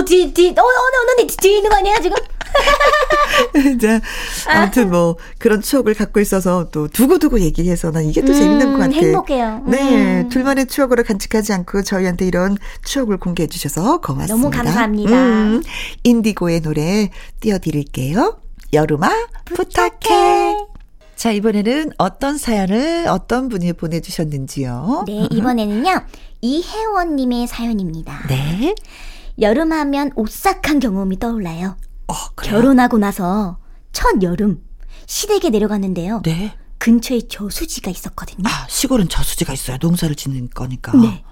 어, 0.00 0.04
뒤, 0.04 0.32
뒤, 0.32 0.48
어, 0.48 0.60
어, 0.60 0.64
어, 0.64 1.16
너, 1.18 1.26
뒤에 1.26 1.56
있는 1.56 1.70
거 1.70 1.76
아니야, 1.76 2.00
지금? 2.00 2.16
자, 3.80 4.00
아무튼 4.48 4.90
뭐, 4.90 5.16
그런 5.38 5.60
추억을 5.60 5.94
갖고 5.94 6.20
있어서 6.20 6.68
또 6.70 6.88
두고두고 6.88 7.40
얘기해서 7.40 7.90
난 7.90 8.04
이게 8.06 8.22
또 8.22 8.32
음, 8.32 8.34
재밌는 8.34 8.72
것 8.72 8.78
같아. 8.78 8.92
행복해요. 8.92 9.62
네, 9.66 10.22
음. 10.22 10.28
둘만의 10.30 10.66
추억으로 10.66 11.04
간직하지 11.04 11.52
않고 11.52 11.82
저희한테 11.82 12.26
이런 12.26 12.56
추억을 12.84 13.18
공개해 13.18 13.46
주셔서 13.46 14.00
고맙습니다. 14.00 14.34
너무 14.34 14.50
감사합니다. 14.50 15.12
음, 15.12 15.62
인디고의 16.02 16.62
노래 16.62 17.10
띄워드릴게요. 17.40 18.40
여름아, 18.72 19.10
부탁해. 19.44 20.56
자, 21.14 21.30
이번에는 21.32 21.92
어떤 21.98 22.38
사연을 22.38 23.06
어떤 23.08 23.50
분이 23.50 23.74
보내주셨는지요? 23.74 25.04
네, 25.06 25.28
이번에는요, 25.30 26.02
이혜원님의 26.40 27.46
사연입니다. 27.46 28.26
네. 28.28 28.74
여름하면 29.40 30.12
오싹한 30.16 30.80
경험이 30.80 31.18
떠올라요. 31.18 31.76
어, 32.08 32.14
결혼하고 32.36 32.98
나서 32.98 33.58
첫 33.92 34.22
여름 34.22 34.62
시댁에 35.06 35.50
내려갔는데요. 35.50 36.22
네. 36.24 36.56
근처에 36.78 37.22
저수지가 37.28 37.90
있었거든요. 37.90 38.42
아, 38.46 38.66
시골은 38.68 39.08
저수지가 39.08 39.52
있어요. 39.52 39.76
농사를 39.80 40.14
짓는 40.14 40.50
거니까. 40.50 40.96
네. 40.96 41.24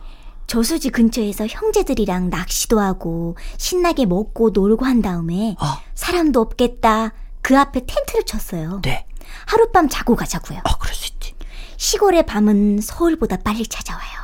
저수지 0.46 0.90
근처에서 0.90 1.46
형제들이랑 1.46 2.30
낚시도 2.30 2.80
하고 2.80 3.36
신나게 3.58 4.06
먹고 4.06 4.50
놀고 4.50 4.84
한 4.84 5.02
다음에 5.02 5.56
어. 5.60 5.66
사람도 5.94 6.40
없겠다. 6.40 7.12
그 7.42 7.58
앞에 7.58 7.86
텐트를 7.86 8.24
쳤어요. 8.24 8.80
네. 8.82 9.06
하룻밤 9.46 9.88
자고 9.88 10.16
가자고요. 10.16 10.58
어, 10.64 10.78
그럴 10.78 10.94
수 10.94 11.12
있지. 11.12 11.34
시골의 11.76 12.26
밤은 12.26 12.80
서울보다 12.80 13.38
빨리 13.38 13.66
찾아와요. 13.66 14.17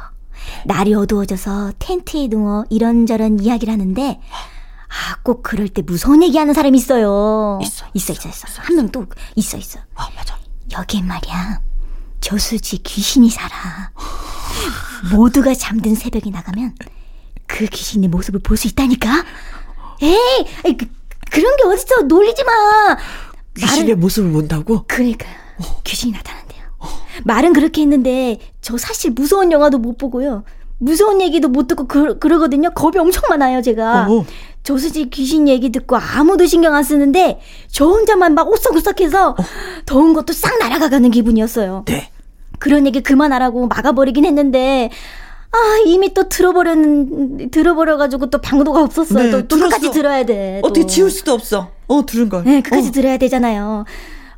날이 0.67 0.95
어두워져서 0.95 1.73
텐트에 1.79 2.29
누워 2.29 2.65
이런저런 2.71 3.41
이야기를 3.41 3.73
하는데 3.73 4.21
아, 4.89 5.17
꼭 5.23 5.43
그럴 5.43 5.69
때 5.69 5.83
무서운 5.83 6.23
얘기하는 6.23 6.55
사람이 6.55 6.79
있어요. 6.79 7.59
있어. 7.63 7.85
있어, 7.95 8.13
있어, 8.13 8.29
있어. 8.29 8.47
있어. 8.49 8.63
한 8.63 8.77
명 8.77 8.89
또 8.93 9.07
있어, 9.35 9.57
있어. 9.57 9.81
아, 9.97 10.09
맞아. 10.17 10.39
여기엔 10.73 11.07
말이야. 11.07 11.61
저수지 12.21 12.79
귀신이 12.79 13.29
살아. 13.29 13.91
모두가 15.13 15.53
잠든 15.55 15.95
새벽에 15.95 16.31
나가면 16.31 16.75
그 17.47 17.67
귀신의 17.67 18.09
모습을 18.09 18.41
볼 18.41 18.57
수 18.57 18.69
있다니까? 18.69 19.25
에이, 20.01 20.17
그, 20.79 20.87
그런 21.31 21.57
게 21.57 21.65
어딨어. 21.65 22.03
놀리지 22.07 22.45
마. 22.45 22.97
귀신의 23.59 23.85
말은, 23.89 24.01
모습을 24.01 24.33
본다고? 24.33 24.85
그러니까 24.87 25.27
어. 25.59 25.81
귀신이. 25.83 26.15
어. 26.17 26.21
말은 27.25 27.53
그렇게 27.53 27.83
했는데 27.83 28.39
저 28.61 28.77
사실 28.77 29.13
무서운 29.13 29.53
영화도 29.53 29.79
못 29.79 29.97
보고요. 29.99 30.45
무서운 30.79 31.21
얘기도 31.21 31.49
못 31.49 31.69
듣고 31.69 31.87
그, 31.87 32.19
그러거든요. 32.19 32.71
겁이 32.71 32.99
엄청 32.99 33.23
많아요, 33.31 33.63
제가. 33.63 34.09
어. 34.11 34.27
저수지 34.65 35.11
귀신 35.11 35.47
얘기 35.47 35.71
듣고 35.71 35.97
아무도 35.97 36.47
신경 36.47 36.75
안 36.75 36.83
쓰는데 36.83 37.39
저 37.69 37.87
혼자만 37.87 38.35
막 38.35 38.51
오싹오싹해서 38.51 39.31
어. 39.31 39.37
더운 39.87 40.15
것도 40.15 40.33
싹 40.33 40.59
날아가가는 40.59 41.11
기분이었어요. 41.11 41.85
네. 41.87 42.11
그런 42.59 42.87
얘기 42.87 43.03
그만하라고 43.03 43.67
막아버리긴 43.67 44.25
했는데 44.25 44.91
아 45.53 45.57
이미 45.87 46.15
또 46.15 46.29
들어버렸는 46.29 47.51
들어버려가지고 47.51 48.31
또 48.31 48.41
방도가 48.41 48.83
없었어요. 48.83 49.25
네, 49.25 49.31
또, 49.31 49.47
또 49.47 49.57
끝까지 49.57 49.91
들어야 49.91 50.25
돼. 50.25 50.61
또. 50.63 50.69
어떻게 50.69 50.87
지울 50.87 51.11
수도 51.11 51.33
없어. 51.33 51.71
어 51.87 52.07
들은 52.07 52.29
걸. 52.29 52.45
네, 52.45 52.63
끝까지 52.63 52.89
어. 52.89 52.91
들어야 52.91 53.19
되잖아요. 53.19 53.85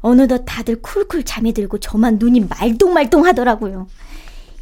어느덧 0.07 0.45
다들 0.47 0.81
쿨쿨 0.83 1.25
잠이 1.25 1.53
들고 1.53 1.79
저만 1.79 2.19
눈이 2.21 2.47
말똥말똥 2.49 3.27
하더라고요. 3.27 3.89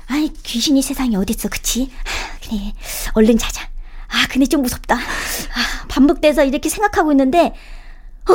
아이 0.06 0.30
귀신이 0.42 0.80
세상에 0.80 1.16
어딨어 1.16 1.50
그치? 1.50 1.90
아, 1.92 2.38
그래 2.42 2.72
얼른 3.12 3.36
자자. 3.36 3.68
아 4.08 4.26
근데 4.30 4.46
좀 4.46 4.62
무섭다. 4.62 4.94
아, 4.96 5.86
반복돼서 5.88 6.44
이렇게 6.44 6.68
생각하고 6.70 7.12
있는데 7.12 7.54
어 8.28 8.34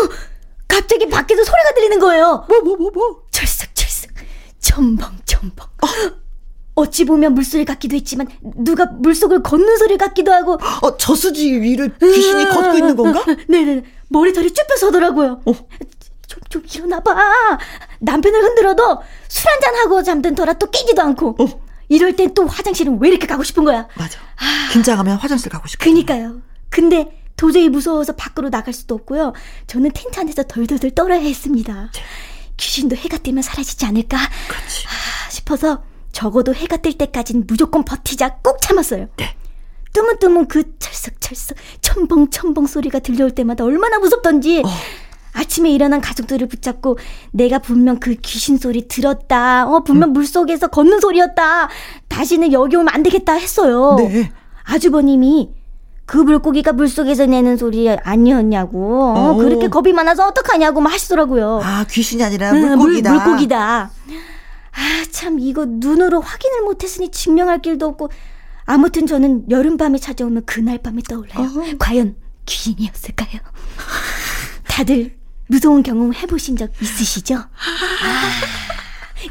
갑자기 0.67 1.09
밖에서 1.09 1.43
소리가 1.43 1.71
들리는 1.75 1.99
거예요. 1.99 2.45
뭐 2.47 2.59
뭐 2.61 2.75
뭐 2.77 2.91
뭐, 2.91 3.23
철썩철썩 3.31 4.11
첨벙첨벙. 4.59 5.67
어. 5.67 5.87
어찌 6.75 7.03
보면 7.05 7.33
물소리 7.33 7.65
같기도 7.65 7.95
했지만 7.95 8.27
누가 8.55 8.85
물속을 8.85 9.41
걷는 9.43 9.77
소리 9.77 9.97
같기도 9.97 10.31
하고 10.31 10.53
어 10.81 10.95
저수지 10.95 11.51
위를 11.59 11.93
귀신이 11.99 12.43
음, 12.45 12.49
걷고 12.53 12.77
있는 12.77 12.95
건가? 12.95 13.25
네네 13.49 13.83
머리털이 14.09 14.53
쭉 14.53 14.65
펴서더라고요. 14.67 15.41
어. 15.45 15.53
좀, 16.49 16.65
좀 16.65 16.87
일어나봐. 16.87 17.57
남편을 17.99 18.43
흔들어도 18.43 19.01
술 19.27 19.49
한잔하고 19.49 20.03
잠든 20.03 20.35
터라 20.35 20.53
또 20.53 20.69
깨지도 20.69 21.01
않고. 21.01 21.35
어. 21.39 21.61
이럴 21.87 22.15
땐 22.15 22.33
또 22.33 22.45
화장실은 22.45 22.99
왜 23.01 23.09
이렇게 23.09 23.25
가고 23.25 23.43
싶은 23.43 23.63
거야? 23.63 23.87
맞아. 23.95 24.19
아. 24.35 24.69
긴장하면 24.71 25.17
화장실 25.17 25.49
가고 25.49 25.67
싶어. 25.67 25.83
그니까요. 25.83 26.41
근데 26.69 27.19
도저히 27.35 27.69
무서워서 27.69 28.13
밖으로 28.13 28.49
나갈 28.49 28.73
수도 28.73 28.95
없고요. 28.95 29.33
저는 29.65 29.91
텐트 29.93 30.19
안에서 30.19 30.43
덜덜덜 30.43 30.91
떨어야 30.91 31.19
했습니다. 31.19 31.89
네. 31.93 32.01
귀신도 32.57 32.95
해가 32.95 33.17
뜨면 33.17 33.41
사라지지 33.41 33.85
않을까? 33.85 34.17
그렇지. 34.47 34.85
아, 34.87 35.29
싶어서 35.29 35.83
적어도 36.11 36.53
해가 36.53 36.77
뜰 36.77 36.93
때까진 36.93 37.45
무조건 37.47 37.83
버티자 37.85 38.39
꼭 38.43 38.61
참았어요. 38.61 39.07
네. 39.17 39.35
뜨문뜨문 39.93 40.47
그 40.47 40.77
찰싹찰싹 40.77 41.57
첨벙첨벙 41.81 42.67
소리가 42.67 42.99
들려올 42.99 43.31
때마다 43.31 43.63
얼마나 43.63 43.97
무섭던지. 43.99 44.61
어. 44.63 44.69
아침에 45.33 45.69
일어난 45.71 46.01
가족들을 46.01 46.47
붙잡고 46.47 46.97
내가 47.31 47.59
분명 47.59 47.99
그 47.99 48.15
귀신 48.15 48.57
소리 48.57 48.87
들었다. 48.87 49.67
어, 49.67 49.83
분명 49.83 50.09
음. 50.09 50.13
물속에서 50.13 50.67
걷는 50.67 50.99
소리였다. 50.99 51.69
다시는 52.07 52.51
여기 52.51 52.75
오면 52.75 52.89
안 52.89 53.03
되겠다 53.03 53.33
했어요. 53.33 53.95
네. 53.97 54.31
아주버님이 54.63 55.51
그 56.05 56.17
물고기가 56.17 56.73
물속에서 56.73 57.27
내는 57.27 57.57
소리 57.57 57.87
아니었냐고. 57.89 59.13
어, 59.15 59.35
그렇게 59.35 59.67
겁이 59.67 59.93
많아서 59.93 60.27
어떡하냐고 60.27 60.81
막 60.81 60.91
하시더라고요. 60.91 61.61
아, 61.63 61.85
귀신이 61.89 62.23
아니라 62.23 62.51
물고기다. 62.53 63.13
물, 63.13 63.23
물고기다. 63.23 63.91
아, 64.71 65.05
참, 65.11 65.39
이거 65.39 65.65
눈으로 65.67 66.19
확인을 66.21 66.61
못 66.63 66.83
했으니 66.83 67.09
증명할 67.11 67.61
길도 67.61 67.85
없고. 67.85 68.09
아무튼 68.65 69.05
저는 69.07 69.49
여름밤이 69.49 69.99
찾아오면 69.99 70.45
그날 70.45 70.77
밤이 70.77 71.03
떠올라요. 71.03 71.47
어. 71.47 71.63
과연 71.79 72.15
귀신이었을까요? 72.45 73.41
다들 74.67 75.18
무서운 75.49 75.81
경험 75.81 76.13
해보신 76.13 76.57
적 76.57 76.69
있으시죠? 76.79 77.35
아, 77.35 77.49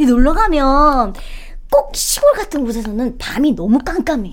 놀러 0.05 0.35
가면 0.35 1.15
꼭 1.71 1.95
시골 1.95 2.33
같은 2.33 2.65
곳에서는 2.65 3.19
밤이 3.19 3.53
너무 3.53 3.79
깜깜해. 3.79 4.33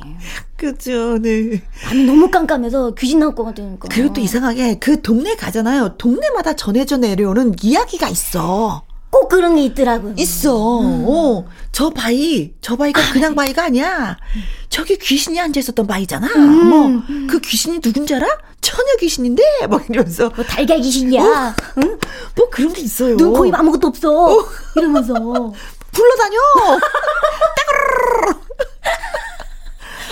그죠, 0.57 1.19
네. 1.19 1.61
밤이 1.83 2.05
너무 2.05 2.31
깜깜해서 2.31 2.95
귀신 2.95 3.19
나올 3.19 3.35
것 3.35 3.43
같으니까. 3.43 3.87
그리고 3.91 4.13
또 4.13 4.21
이상하게 4.21 4.79
그 4.79 5.01
동네 5.01 5.35
가잖아요. 5.35 5.97
동네마다 5.97 6.55
전해져 6.55 6.97
내려오는 6.97 7.53
이야기가 7.61 8.09
있어. 8.09 8.84
꼭 9.15 9.29
그런 9.29 9.55
게 9.55 9.63
있더라고요. 9.63 10.13
있어. 10.17 10.81
음. 10.81 11.05
어, 11.07 11.45
저 11.71 11.89
바위, 11.89 12.53
저 12.59 12.75
바위가 12.75 12.99
아, 13.01 13.13
그냥 13.13 13.33
바위가 13.33 13.63
아니야. 13.63 14.17
저기 14.67 14.97
귀신이 14.97 15.39
앉아 15.39 15.57
있었던 15.57 15.87
바위잖아. 15.87 16.27
음. 16.35 16.69
뭐, 16.69 17.01
그 17.29 17.39
귀신이 17.39 17.79
누군지 17.79 18.13
알아? 18.13 18.27
처녀 18.59 18.83
귀신인데? 18.99 19.41
막 19.71 19.89
이러면서. 19.89 20.29
뭐 20.35 20.43
달걀 20.43 20.81
귀신이야. 20.81 21.23
어? 21.23 21.55
응? 21.77 21.97
뭐 22.35 22.49
그런 22.49 22.73
게 22.73 22.81
있어요. 22.81 23.15
눈, 23.15 23.31
코, 23.31 23.45
입 23.45 23.55
아무것도 23.55 23.87
없어. 23.87 24.11
어. 24.11 24.45
이러면서. 24.75 25.13
불러다녀! 25.93 26.37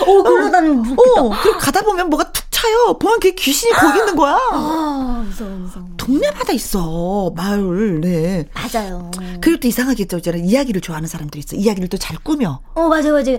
어, 0.00 0.22
굴러다니는 0.22 0.96
어, 0.98 1.30
그리고 1.42 1.58
가다 1.58 1.82
보면 1.82 2.08
뭐가 2.08 2.32
툭 2.32 2.44
차요. 2.50 2.96
보면 2.98 3.20
그게 3.20 3.34
귀신이 3.34 3.72
거기 3.74 3.98
있는 3.98 4.16
거야. 4.16 4.38
아, 4.50 5.22
무서워, 5.26 5.50
무서워. 5.50 5.84
동네마다 6.04 6.52
있어, 6.52 7.32
마을, 7.34 8.00
네. 8.00 8.44
맞아요. 8.52 9.10
그리고 9.40 9.60
또 9.60 9.68
이상하겠죠. 9.68 10.20
저는 10.20 10.44
이야기를 10.44 10.80
좋아하는 10.80 11.08
사람들이 11.08 11.40
있어. 11.40 11.56
이야기를 11.56 11.88
또 11.88 11.96
잘 11.96 12.18
꾸며. 12.18 12.60
어, 12.74 12.88
맞아요, 12.88 13.12
맞아요. 13.12 13.38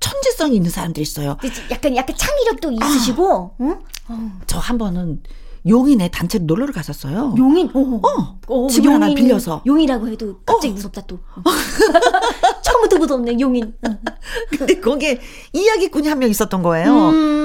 천재성이 0.00 0.56
있는 0.56 0.70
사람들이 0.70 1.02
있어요. 1.02 1.36
약간, 1.70 1.96
약간 1.96 2.14
창의력도 2.16 2.72
있으시고, 2.72 3.52
아, 3.58 3.62
응? 3.62 3.78
어. 4.08 4.32
저한 4.46 4.76
번은 4.76 5.22
용인에 5.66 6.08
단체로 6.10 6.44
놀러를 6.44 6.74
갔었어요. 6.74 7.34
용인? 7.38 7.70
어. 7.72 8.00
어. 8.02 8.38
어 8.48 8.68
집을 8.68 8.86
용인, 8.90 9.02
하나 9.02 9.14
빌려서. 9.14 9.62
용이라고 9.64 10.08
해도 10.08 10.40
갑자기 10.44 10.72
어. 10.72 10.74
무섭다 10.74 11.00
또. 11.06 11.20
처음부터 12.62 12.98
무섭네, 12.98 13.38
용인. 13.40 13.72
근데 14.58 14.78
거기에 14.80 15.20
이야기꾼이 15.54 16.08
한 16.08 16.18
명 16.18 16.28
있었던 16.28 16.62
거예요. 16.62 17.08
음. 17.10 17.43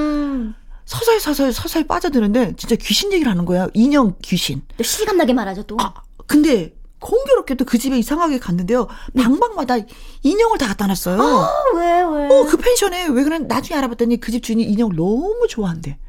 서서히 0.90 1.20
서서히 1.20 1.52
서서히 1.54 1.84
빠져드는데 1.86 2.56
진짜 2.58 2.76
귀신 2.76 3.14
얘기를 3.14 3.32
하는 3.32 3.46
거야. 3.46 3.68
인형 3.76 4.16
귀신. 4.24 4.64
또 4.76 4.84
실감나게 4.84 5.34
말하죠 5.34 5.62
또. 5.64 5.78
아, 5.80 5.94
근데 6.26 6.74
공교롭게도 6.98 7.66
그 7.66 7.78
집에 7.78 7.96
이상하게 8.00 8.40
갔는데요. 8.40 8.88
네. 9.14 9.22
방방마다 9.24 9.76
인형을 10.24 10.58
다 10.58 10.66
갖다 10.68 10.88
놨어요. 10.88 11.22
아, 11.22 11.50
왜, 11.76 12.02
왜? 12.02 12.26
어, 12.36 12.44
그 12.50 12.58
펜션에 12.58 13.06
왜 13.08 13.24
그래? 13.24 13.38
나중에 13.38 13.78
알아봤더니 13.78 14.20
그 14.20 14.32
집 14.32 14.42
주인이 14.42 14.64
인형을 14.64 14.96
너무 14.96 15.46
좋아한대. 15.48 16.00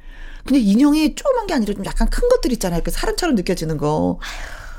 근데 0.47 0.59
인형이 0.59 1.15
조그만 1.15 1.47
게 1.47 1.53
아니라 1.53 1.75
좀 1.75 1.85
약간 1.85 2.09
큰 2.09 2.27
것들 2.31 2.51
있잖아요. 2.53 2.81
그 2.83 2.91
사람처럼 2.91 3.35
느껴지는 3.35 3.77
거. 3.77 4.19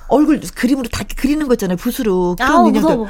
얼굴 0.08 0.42
그림으로 0.56 0.90
다 0.90 1.04
그리는 1.16 1.48
거 1.48 1.54
있잖아요. 1.54 1.78
붓으로. 1.78 2.36
그런 2.38 2.52
아우, 2.52 2.68
인형들. 2.70 2.82
무서워. 2.82 3.08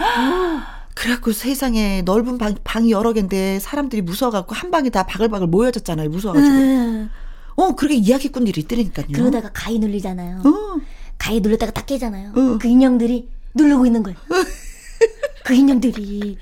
그래갖고 0.96 1.32
세상에 1.32 2.02
넓은 2.04 2.38
방, 2.38 2.56
방이 2.64 2.92
여러 2.92 3.14
개인데 3.14 3.60
사람들이 3.60 4.02
무서워갖고 4.02 4.54
한 4.54 4.72
방에 4.72 4.90
다 4.90 5.04
바글바글 5.04 5.48
모여졌잖아요. 5.48 6.10
무서워가지고. 6.10 6.54
음. 6.56 7.10
어, 7.56 7.76
그렇게 7.76 7.96
이야기꾼들이 7.96 8.62
있더라니까요. 8.62 9.08
그러다가 9.14 9.50
가위 9.54 9.80
눌리잖아요. 9.80 10.40
어. 10.40 10.82
가위 11.18 11.40
눌렀다가 11.42 11.72
딱 11.72 11.86
깨잖아요. 11.86 12.30
어. 12.36 12.58
그 12.60 12.68
인형들이 12.68 13.30
누르고 13.54 13.86
있는 13.86 14.04
거예요. 14.04 14.18
그 15.46 15.54
인형들이. 15.54 16.38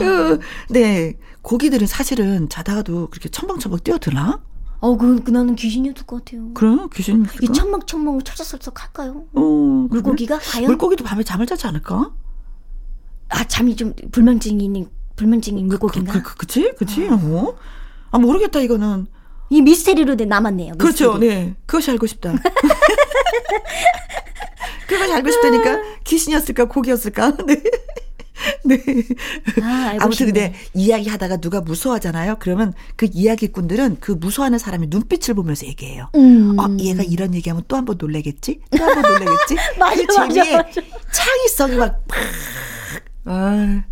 어, 0.00 0.38
네. 0.70 1.14
고기들은 1.42 1.86
사실은 1.86 2.48
자다가도 2.48 3.08
그렇게 3.10 3.28
첨벙첨벙 3.28 3.80
뛰어드나? 3.80 4.40
어, 4.80 4.96
그, 4.96 5.22
그 5.22 5.30
나는 5.30 5.54
귀신이었을 5.54 6.06
것 6.06 6.24
같아요. 6.24 6.52
그럼 6.54 6.88
귀신이 6.92 7.24
이 7.40 7.46
첨벙첨벙 7.52 8.22
철썩철썩 8.22 8.82
할까요? 8.82 9.24
어, 9.32 9.40
물고기가 9.40 10.38
과연? 10.38 10.66
물고기도 10.66 11.04
밤에 11.04 11.22
잠을 11.22 11.46
자지 11.46 11.66
않을까? 11.66 12.10
아, 13.32 13.44
잠이 13.44 13.76
좀 13.76 13.94
불면증이 14.12 14.62
있는 14.64 14.88
불면증인 15.16 15.66
물고기인가? 15.68 16.12
그, 16.12 16.22
그, 16.22 16.36
그, 16.36 16.46
치 16.46 16.72
그치? 16.76 17.06
어. 17.08 17.14
어? 17.14 17.56
아, 18.10 18.18
모르겠다, 18.18 18.60
이거는. 18.60 19.06
이 19.50 19.60
미스테리로 19.62 20.14
남았네요. 20.14 20.74
미스테리. 20.74 20.78
그렇죠, 20.78 21.18
네. 21.18 21.54
그것이 21.66 21.90
알고 21.90 22.06
싶다. 22.06 22.32
그것이 24.86 25.12
알고 25.12 25.30
싶다니까. 25.30 25.78
귀신이었을까, 26.04 26.66
고기였을까? 26.66 27.36
네. 27.46 27.62
네. 28.64 28.76
아, 29.62 30.06
무튼 30.06 30.26
근데 30.26 30.54
이야기 30.74 31.08
하다가 31.08 31.36
누가 31.36 31.60
무서워하잖아요. 31.60 32.36
그러면 32.40 32.72
그 32.96 33.08
이야기꾼들은 33.12 33.98
그 34.00 34.12
무서워하는 34.12 34.58
사람의 34.58 34.88
눈빛을 34.90 35.34
보면서 35.34 35.66
얘기해요. 35.66 36.08
음. 36.16 36.58
어, 36.58 36.66
얘가 36.80 37.02
이런 37.04 37.34
얘기하면 37.34 37.64
또 37.68 37.76
한 37.76 37.84
번 37.84 37.96
놀래겠지? 38.00 38.60
또 38.76 38.84
한 38.84 38.94
번 39.00 39.12
놀래겠지? 39.12 39.56
맞아, 39.78 39.94
그 40.06 40.14
재미에 40.14 40.56
맞아, 40.56 40.62
맞아. 40.68 40.80
창의성이 41.12 41.76
막 41.76 42.04
아, 43.24 43.84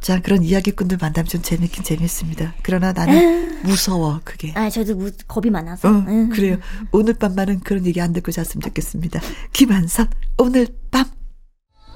자, 0.00 0.20
그런 0.20 0.42
이야기꾼들 0.42 0.98
만나면 1.00 1.26
좀 1.26 1.40
재밌긴 1.42 1.84
재밌습니다. 1.84 2.54
그러나 2.62 2.92
나는 2.92 3.62
무서워, 3.64 4.20
그게. 4.24 4.52
아, 4.54 4.68
저도 4.68 4.94
무, 4.94 5.10
겁이 5.26 5.50
많아서. 5.50 5.88
어, 5.88 6.04
그래요. 6.32 6.58
오늘 6.92 7.14
밤만은 7.14 7.60
그런 7.60 7.86
얘기 7.86 8.00
안 8.00 8.12
듣고 8.12 8.30
잤으면 8.30 8.60
좋겠습니다. 8.62 9.20
김한선, 9.52 10.08
오늘 10.38 10.68
밤. 10.90 11.06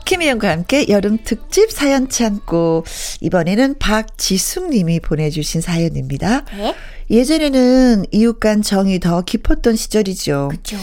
김희영과 0.09 0.49
함께 0.51 0.88
여름 0.88 1.18
특집 1.23 1.71
사연 1.71 2.09
참고 2.09 2.83
이번에는 3.21 3.79
박지숙 3.79 4.71
님이 4.71 5.01
보내주신 5.01 5.61
사연입니다. 5.61 6.47
네? 6.57 6.75
예전에는 7.11 8.07
이웃 8.11 8.40
간 8.40 8.62
정이 8.62 9.01
더 9.01 9.21
깊었던 9.21 9.77
시절이죠. 9.77 10.49
그죠. 10.51 10.79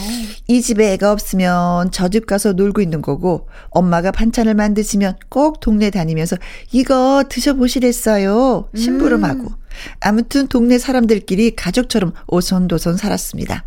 이 0.48 0.62
집에 0.62 0.94
애가 0.94 1.12
없으면 1.12 1.92
저 1.92 2.08
집 2.10 2.28
가서 2.28 2.54
놀고 2.54 2.82
있는 2.82 3.02
거고 3.02 3.48
엄마가 3.72 4.12
반찬을 4.12 4.54
만드시면 4.54 5.16
꼭 5.30 5.60
동네 5.60 5.90
다니면서 5.90 6.38
이거 6.72 7.24
드셔보시랬어요. 7.28 8.70
심부름하고. 8.76 9.42
음. 9.42 9.56
아무튼 10.02 10.48
동네 10.48 10.78
사람들끼리 10.78 11.56
가족처럼 11.56 12.14
오손도손 12.28 12.96
살았습니다. 12.98 13.64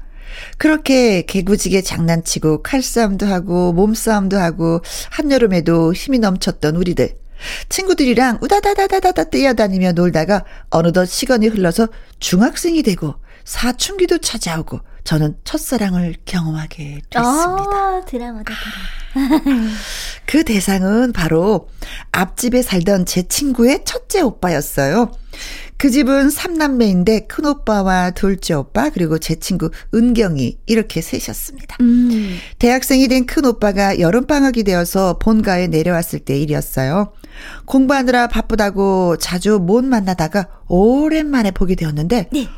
그렇게 0.56 1.22
개구지게 1.22 1.82
장난치고 1.82 2.62
칼싸움도 2.62 3.26
하고 3.26 3.72
몸싸움도 3.72 4.38
하고 4.38 4.82
한여름에도 5.10 5.92
힘이 5.92 6.18
넘쳤던 6.18 6.76
우리들. 6.76 7.16
친구들이랑 7.68 8.38
우다다다다다다 8.42 9.24
뛰어다니며 9.24 9.92
놀다가 9.92 10.44
어느덧 10.70 11.06
시간이 11.06 11.46
흘러서 11.48 11.88
중학생이 12.18 12.82
되고 12.82 13.14
사춘기도 13.44 14.18
찾아오고 14.18 14.80
저는 15.04 15.36
첫사랑을 15.44 16.16
경험하게 16.26 17.00
됐습니다. 17.08 17.20
아, 17.20 18.02
드라마다 18.06 18.52
드라마. 19.14 19.70
그 20.26 20.44
대상은 20.44 21.12
바로 21.12 21.70
앞집에 22.12 22.60
살던 22.60 23.06
제 23.06 23.26
친구의 23.26 23.84
첫째 23.86 24.20
오빠였어요. 24.20 25.10
그 25.78 25.90
집은 25.90 26.28
삼남매인데 26.30 27.26
큰오빠와 27.28 28.10
둘째 28.10 28.54
오빠 28.54 28.90
그리고 28.90 29.18
제 29.18 29.36
친구 29.36 29.70
은경이 29.94 30.58
이렇게 30.66 31.00
셋이었습니다. 31.00 31.76
음. 31.80 32.36
대학생이 32.58 33.06
된 33.06 33.26
큰오빠가 33.26 34.00
여름방학이 34.00 34.64
되어서 34.64 35.18
본가에 35.18 35.68
내려왔을 35.68 36.18
때 36.18 36.36
일이었어요. 36.36 37.12
공부하느라 37.66 38.26
바쁘다고 38.26 39.18
자주 39.18 39.60
못 39.60 39.84
만나다가 39.84 40.48
오랜만에 40.66 41.52
보게 41.52 41.76
되었는데 41.76 42.28
네. 42.32 42.48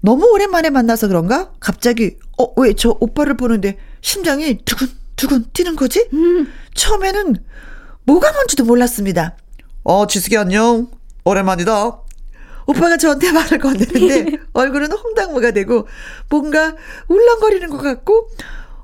너무 0.00 0.24
오랜만에 0.32 0.70
만나서 0.70 1.08
그런가? 1.08 1.50
갑자기 1.58 2.16
어 2.38 2.54
왜 2.60 2.74
저 2.74 2.96
오빠를 3.00 3.36
보는데 3.36 3.78
심장이 4.00 4.58
두근두근 4.64 5.46
뛰는 5.52 5.74
거지? 5.74 6.06
음. 6.12 6.46
처음에는 6.74 7.34
뭐가 8.04 8.30
뭔지도 8.32 8.64
몰랐습니다. 8.64 9.36
어 9.82 10.06
지숙이 10.06 10.36
안녕. 10.36 10.86
오랜만이다. 11.24 12.03
오빠가 12.66 12.96
저한테 12.96 13.32
말을 13.32 13.58
건네는데 13.58 14.38
얼굴은 14.52 14.92
홍당무가 14.92 15.50
되고 15.50 15.86
뭔가 16.28 16.74
울렁거리는 17.08 17.68
것 17.68 17.78
같고 17.78 18.28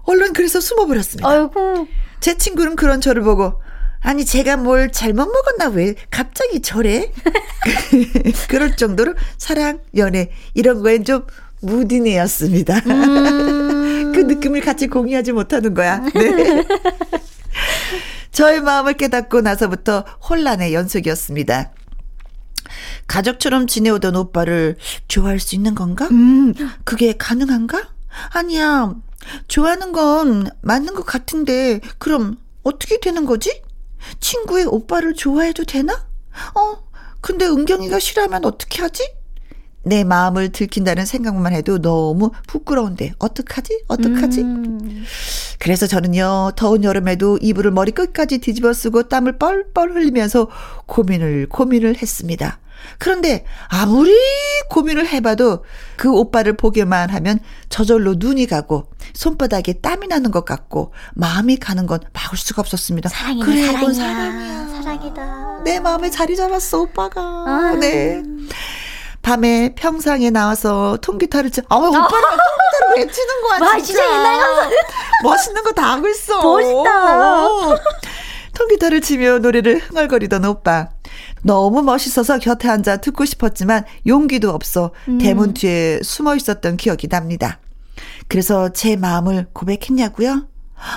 얼른 0.05 0.33
그래서 0.33 0.61
숨어버렸습니다. 0.61 1.29
아이고. 1.29 1.87
제 2.21 2.37
친구는 2.37 2.77
그런 2.77 3.01
저를 3.01 3.23
보고 3.23 3.61
아니 4.01 4.25
제가 4.25 4.57
뭘 4.57 4.90
잘못 4.93 5.27
먹었나 5.27 5.69
왜 5.77 5.95
갑자기 6.11 6.61
저래? 6.61 7.12
그럴 8.49 8.77
정도로 8.77 9.14
사랑, 9.38 9.81
연애 9.97 10.31
이런 10.55 10.83
거엔 10.83 11.05
좀 11.05 11.27
무딘애였습니다. 11.61 12.79
음. 12.87 14.12
그 14.14 14.21
느낌을 14.21 14.61
같이 14.62 14.88
공유하지 14.88 15.33
못하는 15.33 15.75
거야. 15.75 15.99
네. 16.14 16.64
저의 18.33 18.61
마음을 18.62 18.95
깨닫고 18.95 19.43
나서부터 19.43 20.05
혼란의 20.29 20.73
연속이었습니다. 20.73 21.73
가족처럼 23.07 23.66
지내오던 23.66 24.16
오빠를 24.16 24.77
좋아할 25.09 25.40
수 25.40 25.55
있는 25.55 25.75
건가? 25.75 26.09
음, 26.11 26.55
그게 26.85 27.14
가능한가? 27.16 27.88
아니야. 28.31 28.94
좋아하는 29.49 29.92
건 29.92 30.49
맞는 30.62 30.94
것 30.94 31.05
같은데, 31.05 31.81
그럼 31.99 32.37
어떻게 32.62 32.99
되는 33.01 33.27
거지? 33.27 33.62
친구의 34.20 34.64
오빠를 34.66 35.14
좋아해도 35.14 35.64
되나? 35.64 36.07
어, 36.55 36.88
근데 37.20 37.46
은경이가 37.46 37.99
싫어하면 37.99 38.44
어떻게 38.44 38.83
하지? 38.83 39.20
내 39.83 40.05
마음을 40.05 40.51
들킨다는 40.51 41.07
생각만 41.07 41.53
해도 41.53 41.81
너무 41.81 42.31
부끄러운데 42.47 43.14
어떡하지? 43.19 43.85
어떡하지? 43.88 44.40
음. 44.43 45.05
그래서 45.59 45.87
저는요 45.87 46.53
더운 46.57 46.85
여름에도 46.85 47.38
이불을 47.40 47.71
머리 47.71 47.93
끝까지 47.93 48.38
뒤집어 48.38 48.73
쓰고 48.73 49.05
땀을 49.05 49.38
뻘뻘 49.38 49.93
흘리면서 49.93 50.49
고민을 50.87 51.49
고민을 51.49 51.97
했습니다. 51.97 52.59
그런데 52.99 53.45
아무리 53.69 54.12
고민을 54.71 55.07
해봐도 55.09 55.64
그 55.97 56.11
오빠를 56.11 56.57
보기만 56.57 57.11
하면 57.11 57.38
저절로 57.69 58.14
눈이 58.16 58.47
가고 58.47 58.87
손바닥에 59.12 59.75
땀이 59.75 60.07
나는 60.07 60.31
것 60.31 60.45
같고 60.45 60.93
마음이 61.14 61.57
가는 61.57 61.87
건 61.87 62.01
막을 62.12 62.38
수가 62.38 62.61
없었습니다. 62.61 63.09
사랑이네, 63.09 63.45
그래, 63.45 63.66
사랑이야. 63.66 63.93
사랑이야. 63.93 64.69
사랑이다. 64.83 65.62
내 65.64 65.79
마음에 65.81 66.11
자리 66.11 66.37
잡았어 66.37 66.81
오빠가. 66.81 67.21
아. 67.21 67.77
네. 67.79 68.23
밤에 69.23 69.75
평상에 69.77 70.31
나와서 70.31 70.97
통기타를 71.03 71.51
치. 71.51 71.61
아, 71.69 71.77
왜 71.77 71.87
오빠랑 71.89 72.11
통기타를 72.11 72.97
왜 72.97 73.07
치는 73.11 73.43
거야, 73.43 73.59
진짜. 73.59 73.67
와, 73.75 73.81
진짜 73.81 74.05
옛날. 74.05 74.71
멋있는 75.23 75.63
거 75.63 75.73
다 75.73 75.93
하고 75.93 76.09
있어. 76.09 76.43
멋있다. 76.43 77.47
어. 77.47 77.77
통기타를 78.55 79.01
치며 79.01 79.39
노래를 79.39 79.79
흥얼거리던 79.79 80.45
오빠. 80.47 80.89
너무 81.43 81.83
멋있어서 81.83 82.39
곁에 82.39 82.69
앉아 82.69 82.99
듣고 82.99 83.25
싶었지만 83.25 83.85
용기도 84.07 84.51
없어 84.51 84.91
음. 85.09 85.19
대문 85.19 85.55
뒤에 85.55 86.01
숨어 86.03 86.37
있었던 86.37 86.77
기억이 86.77 87.09
납니다. 87.09 87.59
그래서 88.29 88.71
제 88.73 88.97
마음을 88.97 89.47
고백했냐고요? 89.53 90.47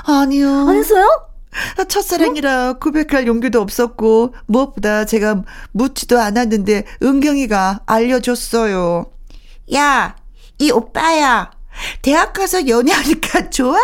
아니요. 0.05 0.49
안 0.69 0.75
했어요? 0.75 1.07
첫사랑이라 1.87 2.73
고백할 2.73 3.27
용기도 3.27 3.61
없었고 3.61 4.33
무엇보다 4.47 5.05
제가 5.05 5.43
묻지도 5.71 6.19
않았는데 6.19 6.85
은경이가 7.01 7.81
알려줬어요. 7.85 9.05
야, 9.73 10.15
이 10.59 10.71
오빠야. 10.71 11.51
대학 12.01 12.33
가서 12.33 12.67
연애하니까 12.67 13.49
좋아? 13.49 13.77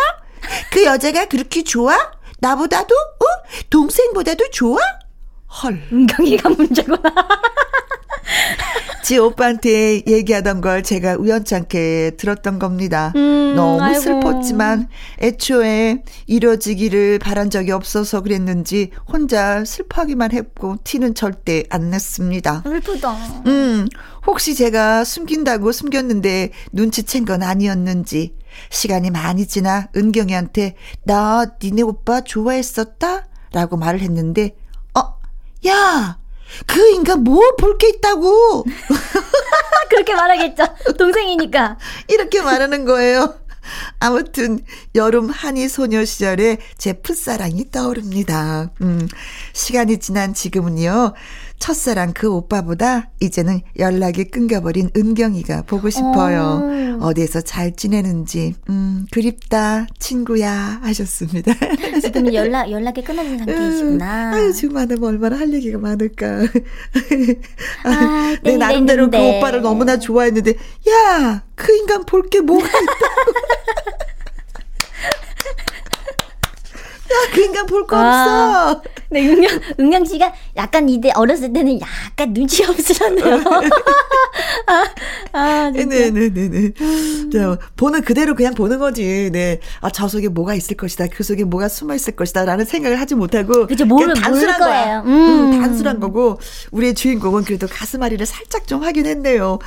그 0.70 0.84
여자가 0.84 1.26
그렇게 1.26 1.62
좋아? 1.62 1.96
나보다도? 2.38 2.94
어? 2.94 3.24
동생보다도 3.68 4.50
좋아? 4.50 4.78
헐. 5.62 5.82
은경이가 5.92 6.48
문제구나. 6.50 7.02
지 9.02 9.18
오빠한테 9.18 10.02
얘기하던 10.06 10.60
걸 10.60 10.82
제가 10.82 11.16
우연찮게 11.16 12.12
들었던 12.16 12.58
겁니다. 12.58 13.12
음, 13.16 13.54
너무 13.56 13.82
아이고. 13.82 14.00
슬펐지만 14.00 14.88
애초에 15.20 16.02
이뤄지기를 16.26 17.18
바란 17.18 17.50
적이 17.50 17.72
없어서 17.72 18.20
그랬는지 18.20 18.90
혼자 19.10 19.64
슬퍼하기만 19.64 20.32
했고 20.32 20.76
티는 20.84 21.14
절대 21.14 21.64
안 21.70 21.90
냈습니다. 21.90 22.62
슬프다. 22.64 23.12
음, 23.46 23.88
혹시 24.26 24.54
제가 24.54 25.04
숨긴다고 25.04 25.72
숨겼는데 25.72 26.50
눈치챈 26.74 27.26
건 27.26 27.42
아니었는지 27.42 28.34
시간이 28.68 29.10
많이 29.10 29.46
지나 29.46 29.88
은경이한테 29.96 30.74
나 31.04 31.46
니네 31.62 31.82
오빠 31.82 32.20
좋아했었다? 32.20 33.26
라고 33.52 33.76
말을 33.76 34.00
했는데 34.00 34.54
어, 34.94 35.14
야! 35.66 36.18
그 36.66 36.80
인간 36.90 37.22
뭐 37.24 37.56
볼 37.56 37.78
게 37.78 37.88
있다고. 37.88 38.64
그렇게 39.90 40.14
말하겠죠. 40.14 40.64
동생이니까. 40.98 41.78
이렇게 42.08 42.40
말하는 42.42 42.84
거예요. 42.84 43.34
아무튼 44.00 44.60
여름 44.94 45.28
한이 45.30 45.68
소녀 45.68 46.04
시절에 46.04 46.58
제 46.78 46.94
풋사랑이 46.94 47.70
떠오릅니다. 47.70 48.70
음, 48.80 49.06
시간이 49.52 49.98
지난 49.98 50.34
지금은요. 50.34 51.14
첫사랑 51.60 52.12
그 52.14 52.28
오빠보다 52.32 53.10
이제는 53.20 53.60
연락이 53.78 54.24
끊겨버린 54.24 54.90
은경이가 54.96 55.62
보고 55.62 55.88
싶어요. 55.90 56.96
어. 57.00 57.14
디에서 57.14 57.40
잘 57.42 57.76
지내는지, 57.76 58.54
음, 58.68 59.06
그립다, 59.12 59.86
친구야, 59.98 60.80
하셨습니다. 60.82 61.52
지금 62.02 62.32
연락, 62.34 62.70
연락이 62.70 63.02
끊어진 63.04 63.38
상태이시구나. 63.38 64.30
음, 64.30 64.34
아유, 64.34 64.52
지금 64.52 64.74
만나면 64.74 65.04
얼마나 65.04 65.38
할 65.38 65.52
얘기가 65.52 65.78
많을까. 65.78 66.40
아, 67.84 67.88
아, 67.90 68.36
내 68.42 68.56
나름대로 68.56 69.10
그 69.10 69.16
오빠를 69.18 69.60
너무나 69.62 69.98
좋아했는데, 69.98 70.54
야, 70.90 71.44
그 71.54 71.74
인간 71.76 72.04
볼 72.04 72.28
게 72.30 72.40
뭐가 72.40 72.66
있다. 72.66 72.76
야, 77.10 77.32
그 77.34 77.40
인간 77.42 77.66
볼 77.66 77.86
거 77.86 77.96
없어. 77.96 78.82
네, 79.10 79.26
은경, 79.28 79.58
은경 79.80 80.04
씨가 80.04 80.32
약간 80.56 80.88
이때 80.88 81.10
어렸을 81.14 81.52
때는 81.52 81.80
약간 81.80 82.32
눈치 82.32 82.64
없으셨네요. 82.64 83.42
아, 84.66 84.84
아, 85.32 85.70
네네네네. 85.70 86.28
네, 86.30 86.48
네, 86.48 86.72
네. 86.72 87.30
자, 87.32 87.58
보는 87.76 88.02
그대로 88.02 88.34
그냥 88.34 88.54
보는 88.54 88.78
거지. 88.78 89.30
네. 89.32 89.58
아, 89.80 89.90
저 89.90 90.06
속에 90.08 90.28
뭐가 90.28 90.54
있을 90.54 90.76
것이다. 90.76 91.06
그 91.12 91.22
속에 91.24 91.44
뭐가 91.44 91.68
숨어 91.68 91.94
있을 91.94 92.14
것이다. 92.14 92.44
라는 92.44 92.64
생각을 92.64 93.00
하지 93.00 93.14
못하고. 93.14 93.66
그죠, 93.66 93.84
모를, 93.86 94.14
단순한 94.14 94.58
거예요. 94.60 95.02
음. 95.06 95.52
음, 95.54 95.60
단순한 95.60 95.98
거고, 96.00 96.38
우리의 96.70 96.94
주인공은 96.94 97.44
그래도 97.44 97.66
가슴앓이를 97.68 98.26
살짝 98.26 98.66
좀 98.66 98.84
하긴 98.84 99.06
했네요. 99.06 99.58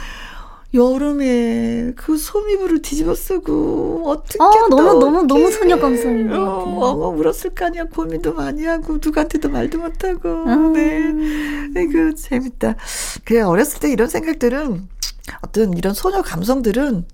여름에 0.74 1.92
그 1.96 2.18
소미불을 2.18 2.82
뒤집어 2.82 3.14
쓰고 3.14 4.04
어떻게 4.08 4.38
아, 4.42 4.50
너무 4.70 5.00
너무 5.00 5.24
너무 5.24 5.52
소녀 5.52 5.80
감성인 5.80 6.28
것 6.30 6.34
같아요. 6.34 6.46
어, 6.46 7.08
어, 7.08 7.10
울었을 7.10 7.52
거 7.52 7.66
아니야. 7.66 7.84
고민도 7.86 8.34
많이 8.34 8.66
하고 8.66 8.94
누구한테도 8.94 9.50
말도 9.50 9.78
못 9.78 10.04
하고. 10.04 10.30
음. 10.46 10.74
네. 11.74 11.84
이거 11.84 12.16
재밌다. 12.16 12.76
그래 13.24 13.42
어렸을 13.42 13.80
때 13.80 13.92
이런 13.92 14.08
생각들은 14.08 14.88
어떤 15.42 15.78
이런 15.78 15.94
소녀 15.94 16.22
감성들은 16.22 17.06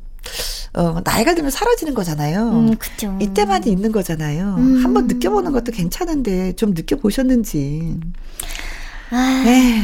어, 0.76 1.02
나이가 1.04 1.34
들면 1.34 1.52
사라지는 1.52 1.94
거잖아요. 1.94 2.50
음, 2.52 2.78
그죠. 2.78 3.18
이때만 3.20 3.66
있는 3.68 3.92
거잖아요. 3.92 4.56
음. 4.58 4.84
한번 4.84 5.08
느껴보는 5.08 5.52
것도 5.52 5.72
괜찮은데 5.72 6.54
좀 6.54 6.74
느껴보셨는지. 6.74 8.00
아. 9.10 9.42
네. 9.46 9.82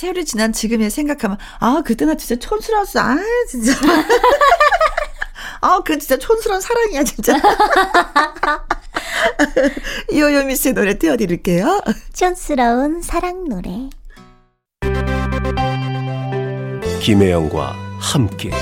세월이 0.00 0.24
지난 0.24 0.54
지금에 0.54 0.88
생각하면 0.88 1.36
아 1.58 1.82
그때 1.84 2.06
나 2.06 2.14
진짜 2.14 2.34
촌스러웠어. 2.36 3.00
아 3.00 3.18
진짜. 3.50 3.74
아, 5.60 5.82
그 5.84 5.98
진짜 5.98 6.16
촌스러운 6.16 6.58
사랑이야, 6.58 7.04
진짜. 7.04 7.34
이호요미 10.10 10.56
씨의 10.56 10.72
노래 10.72 10.98
띄워드릴게요. 10.98 11.82
촌스러운 12.14 13.02
사랑 13.02 13.44
노래. 13.44 13.90
김혜영과 17.02 17.76
함께. 17.98 18.52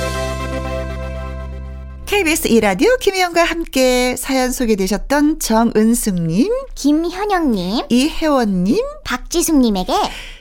KBS 2.07 2.49
이라디오 2.49 2.97
김혜영과 2.97 3.45
함께 3.45 4.17
사연 4.17 4.51
소개되셨던 4.51 5.39
정은숙님, 5.39 6.53
김현영님, 6.75 7.87
이혜원님, 7.91 8.83
박지숙님에게 9.05 9.93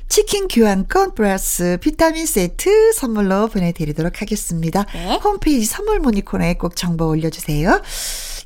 치킨 0.08 0.48
교환권 0.48 1.16
플러스 1.16 1.78
비타민 1.82 2.26
세트 2.26 2.94
선물로 2.94 3.48
보내드리도록 3.48 4.22
하겠습니다. 4.22 4.86
네. 4.94 5.16
홈페이지 5.24 5.66
선물 5.66 6.00
모니 6.00 6.24
코너에 6.24 6.56
꼭 6.56 6.76
정보 6.76 7.08
올려주세요. 7.08 7.82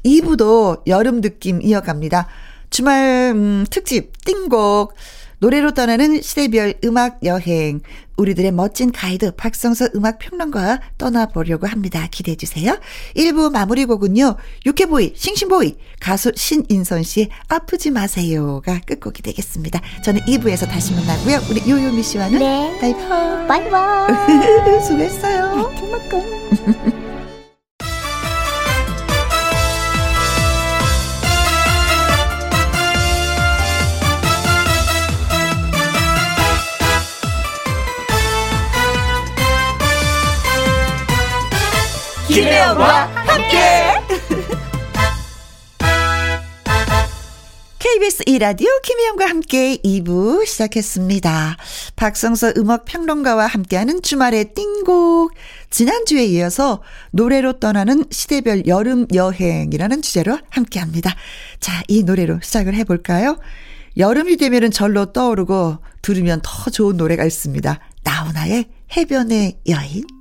2부도 0.06 0.82
여름 0.88 1.22
느낌 1.22 1.62
이어갑니다. 1.62 2.28
주말 2.70 3.34
음, 3.36 3.66
특집 3.70 4.12
띵곡 4.26 4.94
노래로 5.40 5.74
떠나는 5.74 6.22
시대별 6.22 6.76
음악 6.84 7.24
여행. 7.24 7.82
우리들의 8.22 8.52
멋진 8.52 8.92
가이드 8.92 9.36
박성서 9.36 9.90
음악 9.96 10.20
평론가 10.20 10.80
떠나보려고 10.98 11.68
합니다. 11.68 12.08
기대해 12.12 12.36
주세요. 12.36 12.80
1부 13.16 13.52
마무리 13.52 13.86
곡은요. 13.86 14.38
유쾌boy, 14.66 15.14
싱싱boy, 15.16 15.76
가수 16.00 16.32
신인선 16.36 17.04
씨의 17.04 17.30
아프지 17.48 17.92
마세요가 17.92 18.80
끝곡이 18.86 19.22
되겠습니다. 19.24 19.82
저는 20.04 20.22
2부에서 20.22 20.68
다시 20.68 20.94
만나고요. 20.94 21.40
우리 21.50 21.62
요요미 21.70 22.04
씨와는 22.04 22.40
네. 22.40 22.78
바이바이. 22.80 23.48
바이바이. 23.48 24.82
수고했어요. 24.86 25.44
하여튼 25.46 26.91
김혜영과 42.34 43.08
함께. 43.08 43.60
KBS 47.78 48.24
2라디오 48.24 48.82
김혜영과 48.84 49.26
함께 49.26 49.76
2부 49.84 50.46
시작했습니다. 50.46 51.58
박성서 51.98 52.54
음악평론가와 52.56 53.48
함께하는 53.48 54.02
주말의 54.02 54.54
띵곡. 54.54 55.34
지난주에 55.72 56.24
이어서 56.24 56.82
노래로 57.12 57.60
떠나는 57.60 58.06
시대별 58.12 58.66
여름 58.66 59.08
여행이라는 59.14 60.02
주제로 60.02 60.40
함께합니다. 60.52 61.14
자, 61.60 61.84
이 61.90 62.04
노래로 62.04 62.40
시작을 62.42 62.76
해볼까요? 62.76 63.40
여름이 63.98 64.38
되면은 64.38 64.72
절로 64.72 65.12
떠오르고 65.12 65.80
들으면 66.02 66.40
더 66.42 66.72
좋은 66.72 66.96
노래가 66.96 67.26
있습니다. 67.26 67.78
나훈아의 68.06 68.70
해변의 68.96 69.60
여인. 69.68 70.21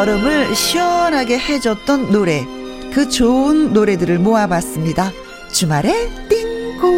여름을 0.00 0.54
시원하게 0.54 1.38
해줬던 1.38 2.10
노래, 2.10 2.46
그 2.90 3.10
좋은 3.10 3.74
노래들을 3.74 4.18
모아봤습니다. 4.18 5.12
주말에 5.52 6.08
띵고. 6.26 6.88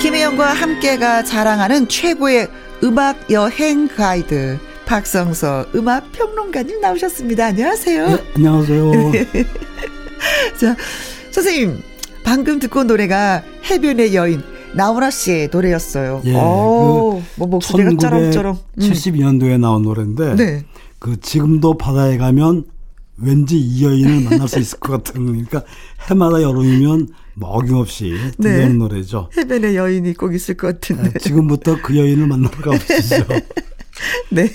김혜영과 0.00 0.54
함께가 0.54 1.24
자랑하는 1.24 1.88
최고의 1.88 2.48
음악 2.82 3.30
여행 3.30 3.88
가이드 3.88 4.58
박성서 4.86 5.66
음악 5.74 6.10
평론가님 6.12 6.80
나오셨습니다. 6.80 7.44
안녕하세요. 7.44 8.06
네, 8.06 8.24
안녕하세요. 8.36 8.92
자, 10.58 10.74
선생님 11.32 11.82
방금 12.24 12.58
듣고 12.58 12.80
온 12.80 12.86
노래가 12.86 13.42
해변의 13.68 14.14
여인 14.14 14.55
나훈아 14.76 15.10
씨의 15.10 15.48
노래였어요. 15.52 16.22
예, 16.26 16.34
오, 16.34 17.20
그 17.34 17.38
뭐 17.38 17.48
목소리가 17.48 17.90
쩌렁쩌렁. 17.98 18.58
72년도에 18.78 19.58
나온 19.58 19.82
노래인데 19.82 20.36
네. 20.36 20.64
그 20.98 21.18
지금도 21.20 21.76
바다에 21.78 22.16
가면 22.18 22.64
왠지 23.18 23.58
이 23.58 23.84
여인을 23.84 24.24
만날 24.24 24.46
수 24.48 24.58
있을 24.58 24.78
것 24.78 24.92
같은 24.92 25.24
그러니까 25.26 25.62
해마다 26.10 26.42
여름이면 26.42 27.08
뭐 27.34 27.50
어김없이 27.50 28.14
들려오는 28.40 28.68
네. 28.68 28.74
노래죠. 28.74 29.30
해변의 29.36 29.76
여인이 29.76 30.14
꼭 30.14 30.34
있을 30.34 30.56
것 30.56 30.66
같은데. 30.80 31.10
네, 31.12 31.18
지금부터 31.20 31.78
그 31.82 31.96
여인을 31.96 32.26
만나러 32.26 32.56
가보시죠. 32.56 33.24
네. 34.30 34.50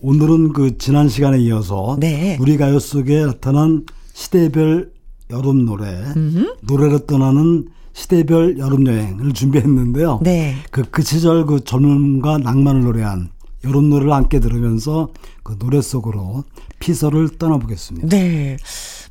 오늘은 0.00 0.52
그 0.54 0.78
지난 0.78 1.08
시간에 1.08 1.38
이어서 1.40 1.96
네. 2.00 2.36
우리 2.40 2.56
가요 2.56 2.78
속에 2.78 3.24
나타난 3.26 3.84
시대별 4.14 4.90
여름 5.30 5.64
노래, 5.64 5.86
음흠. 6.16 6.56
노래로 6.62 7.00
떠나는 7.06 7.66
시대별 7.92 8.58
여름 8.58 8.86
여행을 8.86 9.32
준비했는데요. 9.32 10.20
네. 10.22 10.56
그, 10.70 10.82
그 10.82 11.02
시절 11.02 11.46
그 11.46 11.62
젊음과 11.62 12.38
낭만을 12.38 12.82
노래한 12.82 13.30
여름 13.64 13.90
노래를 13.90 14.12
함께 14.12 14.40
들으면서 14.40 15.10
그 15.42 15.58
노래 15.58 15.80
속으로 15.80 16.44
피서를 16.78 17.38
떠나보겠습니다. 17.38 18.08
네. 18.08 18.56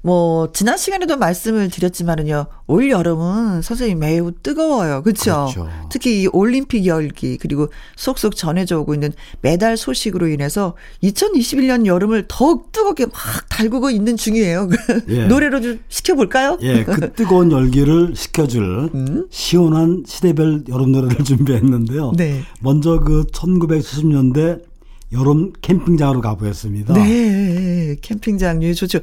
뭐 0.03 0.51
지난 0.51 0.77
시간에도 0.77 1.17
말씀을 1.17 1.69
드렸지만은요. 1.69 2.47
올 2.67 2.89
여름은 2.89 3.61
선생님 3.61 3.99
매우 3.99 4.31
뜨거워요. 4.31 5.03
그렇죠? 5.03 5.49
그렇죠. 5.53 5.69
특히 5.91 6.23
이 6.23 6.27
올림픽 6.27 6.85
열기 6.85 7.37
그리고 7.37 7.67
속속 7.95 8.35
전해져 8.35 8.79
오고 8.79 8.95
있는 8.95 9.11
메달 9.41 9.77
소식으로 9.77 10.27
인해서 10.27 10.75
2021년 11.03 11.85
여름을 11.85 12.25
더욱 12.27 12.71
뜨겁게 12.71 13.05
막 13.05 13.13
달구고 13.49 13.91
있는 13.91 14.17
중이에요. 14.17 14.69
예. 15.09 15.25
노래로 15.27 15.61
좀 15.61 15.79
시켜 15.89 16.15
볼까요? 16.15 16.57
예. 16.61 16.83
그 16.83 17.13
뜨거운 17.13 17.51
열기를 17.51 18.15
식혀줄 18.15 18.89
음? 18.95 19.27
시원한 19.29 20.03
시대별 20.07 20.63
여름 20.69 20.91
노래를 20.91 21.21
준비했는데요. 21.25 22.13
네. 22.17 22.41
먼저 22.61 22.99
그 22.99 23.25
1970년대 23.25 24.70
여름 25.13 25.51
캠핑장으로 25.61 26.21
가보였습니다. 26.21 26.93
네, 26.93 27.95
캠핑장 28.01 28.61
좋죠. 28.73 28.99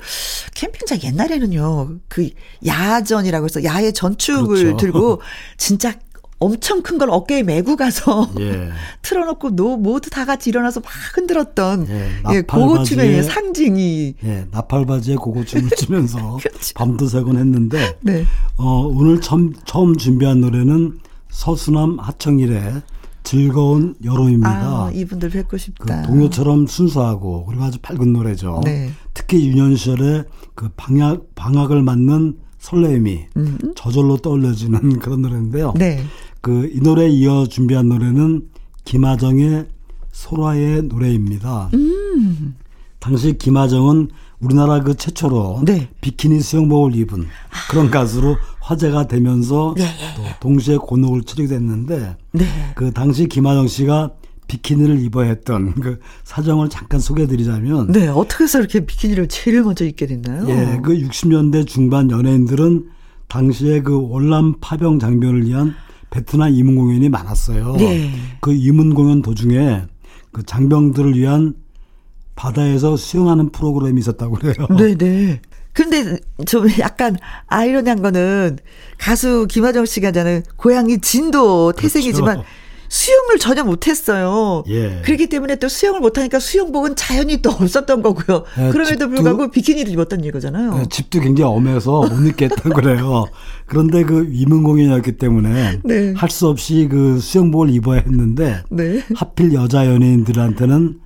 캠핑장 0.55 1.01
옛날에는요, 1.03 1.99
그 2.09 2.31
야전이라고 2.65 3.45
해서 3.45 3.63
야외 3.65 3.93
전축을 3.93 4.57
그렇죠. 4.57 4.77
들고 4.77 5.21
진짜 5.59 5.95
엄청 6.41 6.83
큰 6.83 6.99
걸 6.99 7.11
어깨에 7.11 7.43
메고 7.43 7.77
가서 7.77 8.29
예. 8.41 8.71
틀어놓고 9.03 9.57
노 9.57 9.77
모두 9.77 10.09
다 10.11 10.25
같이 10.25 10.51
일어나서 10.51 10.81
막 10.81 10.89
흔들었던 11.15 11.87
예, 11.89 12.11
예 12.33 12.43
고고춤의 12.43 13.25
상징이 13.25 14.15
예, 14.25 14.47
나팔바지에 14.51 15.17
고고춤을 15.17 15.71
추면서 15.71 16.39
그렇죠. 16.43 16.75
밤도 16.75 17.09
새곤 17.09 17.39
했는데 17.39 17.97
네. 18.01 18.25
어, 18.57 18.89
오늘 18.93 19.21
처음, 19.21 19.53
처음 19.65 19.97
준비한 19.97 20.41
노래는 20.41 20.99
서수남 21.31 21.99
하청일의 21.99 22.83
즐거운 23.29 23.95
여름입니다. 24.03 24.51
아, 24.51 24.91
이분들 24.91 25.29
뵙고 25.29 25.59
싶다. 25.59 26.01
그 26.01 26.07
동요처럼 26.07 26.67
순수하고 26.67 27.45
그리고 27.45 27.63
아주 27.65 27.79
밝은 27.83 28.11
노래죠. 28.15 28.63
네. 28.65 28.91
특히 29.13 29.47
유년 29.47 29.77
시절에 29.77 30.25
그 30.55 30.71
방학 30.79 31.35
방학을 31.35 31.83
맞는 31.83 32.39
설레임이 32.59 33.27
음. 33.37 33.59
저절로 33.77 34.17
떠올려지는 34.17 34.99
그런 35.01 35.21
노래인데요. 35.21 35.75
네. 35.77 36.03
그 36.41 36.71
이 36.75 36.81
노래에 36.81 37.11
이어 37.11 37.47
준비한 37.47 37.91
노래는 37.91 38.49
김하정의 38.87 39.67
소라의 40.11 40.85
노래입니다. 40.85 41.69
음. 41.75 42.57
당시 42.99 43.37
김하정은 43.37 44.09
우리나라 44.41 44.81
그 44.81 44.97
최초로 44.97 45.65
네. 45.67 45.91
비키니 46.01 46.41
수영복을 46.41 46.97
입은 46.97 47.27
그런 47.69 47.91
가수로 47.91 48.37
화제가 48.69 49.07
되면서 49.07 49.75
네. 49.79 49.85
또 50.15 50.23
동시에 50.41 50.77
곤혹을 50.77 51.23
치르게 51.23 51.49
됐는데 51.49 52.17
네. 52.33 52.45
그 52.75 52.93
당시 52.93 53.27
김하정 53.27 53.67
씨가 53.67 54.13
비키니를 54.47 55.01
입어야 55.01 55.29
했던 55.29 55.75
그 55.75 55.99
사정을 56.25 56.69
잠깐 56.69 57.01
소개해드리자면. 57.01 57.93
네, 57.93 58.09
어떻게 58.09 58.45
해서 58.45 58.59
이렇게 58.59 58.85
비키니를 58.85 59.29
제일 59.29 59.63
먼저 59.63 59.87
입게 59.87 60.07
됐나요? 60.07 60.49
예, 60.49 60.81
그 60.83 60.95
60년대 60.95 61.67
중반 61.67 62.11
연예인들은 62.11 62.89
당시에 63.29 63.81
그 63.83 64.09
월남 64.09 64.57
파병 64.61 64.99
장병을 64.99 65.47
위한 65.47 65.75
베트남 66.11 66.53
이문 66.53 66.77
공연이 66.77 67.09
많았어요. 67.09 67.77
네. 67.77 68.11
그 68.41 68.53
이문 68.53 68.95
공연 68.95 69.23
도중에 69.23 69.83
그 70.33 70.43
장병들을 70.45 71.15
위한 71.15 71.55
바다에서 72.37 72.97
수영하는 72.97 73.51
프로그램이 73.51 73.99
있었다고 74.01 74.37
그래요. 74.37 74.67
네네. 74.77 75.41
네. 75.75 75.83
근데 75.85 76.19
좀 76.47 76.67
약간 76.81 77.17
아이러니한 77.47 78.03
거는 78.03 78.59
가수 78.99 79.47
김하정 79.49 79.87
씨가 79.87 80.13
저는 80.13 80.43
고향이 80.57 80.99
진도 81.01 81.73
태생이지만 81.73 82.39
그렇죠. 82.39 82.49
수영을 82.89 83.39
전혀 83.39 83.65
못했어요. 83.65 84.65
예. 84.69 85.03
그렇기 85.05 85.29
때문에 85.29 85.57
또 85.57 85.69
수영을 85.69 86.01
못하니까 86.01 86.39
수영복은 86.39 86.97
자연히 86.97 87.43
또 87.43 87.51
없었던 87.51 88.03
거고요. 88.03 88.45
예, 88.59 88.71
그럼에도 88.71 89.09
불구하고 89.09 89.51
비키니를 89.51 89.93
입었던 89.93 90.25
이거잖아요. 90.25 90.81
예, 90.81 90.87
집도 90.89 91.21
굉장히 91.21 91.53
엄해서 91.53 92.03
못 92.03 92.27
입겠다는 92.27 92.75
그래요. 92.75 93.27
그런데 93.67 94.05
그 94.05 94.27
위문공연이었기 94.29 95.19
때문에 95.19 95.81
네. 95.85 96.15
할수 96.17 96.49
없이 96.49 96.89
그 96.91 97.19
수영복을 97.21 97.71
입어야 97.71 98.01
했는데 98.01 98.63
네. 98.71 99.03
하필 99.15 99.53
여자 99.53 99.87
연예인들한테는 99.87 101.01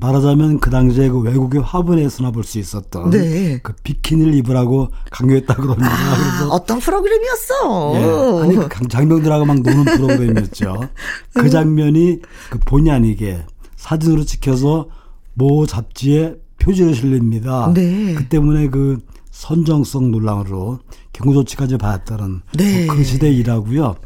말하자면 0.00 0.60
그 0.60 0.70
당시에 0.70 1.08
그 1.08 1.20
외국의 1.20 1.60
화분에서나 1.62 2.30
볼 2.30 2.40
수 2.44 2.58
있었던 2.58 3.10
네. 3.10 3.60
그 3.62 3.74
비키니를 3.84 4.34
입으라고 4.34 4.88
강요했다 5.10 5.54
그럽니다. 5.54 5.88
아, 5.92 6.16
그래서 6.16 6.48
어떤 6.50 6.80
프로그램이었어? 6.80 7.92
예, 7.94 8.42
아니 8.42 8.68
그 8.68 8.88
장병들하고 8.88 9.44
막 9.44 9.60
노는 9.60 9.84
프로그램이었죠. 9.84 10.80
그 11.34 11.40
음. 11.42 11.50
장면이 11.50 12.20
그 12.48 12.58
본의 12.60 12.92
아니게 12.92 13.44
사진으로 13.76 14.24
찍혀서 14.24 14.88
모 15.34 15.66
잡지에 15.66 16.36
표지로 16.58 16.92
실립니다. 16.94 17.70
네. 17.74 18.14
그 18.14 18.26
때문에 18.26 18.68
그 18.68 18.98
선정성 19.30 20.10
논란으로 20.10 20.80
경고 21.12 21.34
조치까지 21.34 21.78
받았다는 21.78 22.40
네. 22.56 22.86
그 22.86 23.04
시대 23.04 23.30
일하고요. 23.30 23.96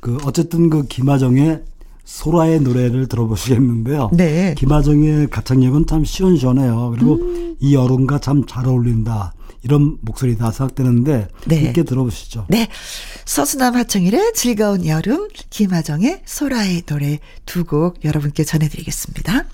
그 0.00 0.18
어쨌든 0.24 0.68
그 0.68 0.82
김하정의 0.84 1.62
소라의 2.04 2.60
노래를 2.60 3.06
들어보시겠는데요. 3.08 4.10
네. 4.12 4.54
김하정의 4.58 5.28
가창력은 5.30 5.86
참 5.86 6.04
시원시원해요. 6.04 6.90
그리고 6.94 7.14
음. 7.16 7.56
이 7.60 7.74
여름과 7.74 8.18
참 8.18 8.44
잘 8.46 8.66
어울린다. 8.66 9.34
이런 9.64 9.96
목소리다 10.00 10.50
생각되는데 10.50 11.28
네. 11.46 11.64
함께 11.64 11.84
들어보시죠. 11.84 12.46
네. 12.48 12.68
서수남 13.24 13.76
하청일의 13.76 14.32
즐거운 14.34 14.86
여름, 14.86 15.28
김하정의 15.50 16.22
소라의 16.24 16.82
노래 16.82 17.20
두 17.46 17.64
곡 17.64 18.04
여러분께 18.04 18.42
전해드리겠습니다. 18.42 19.44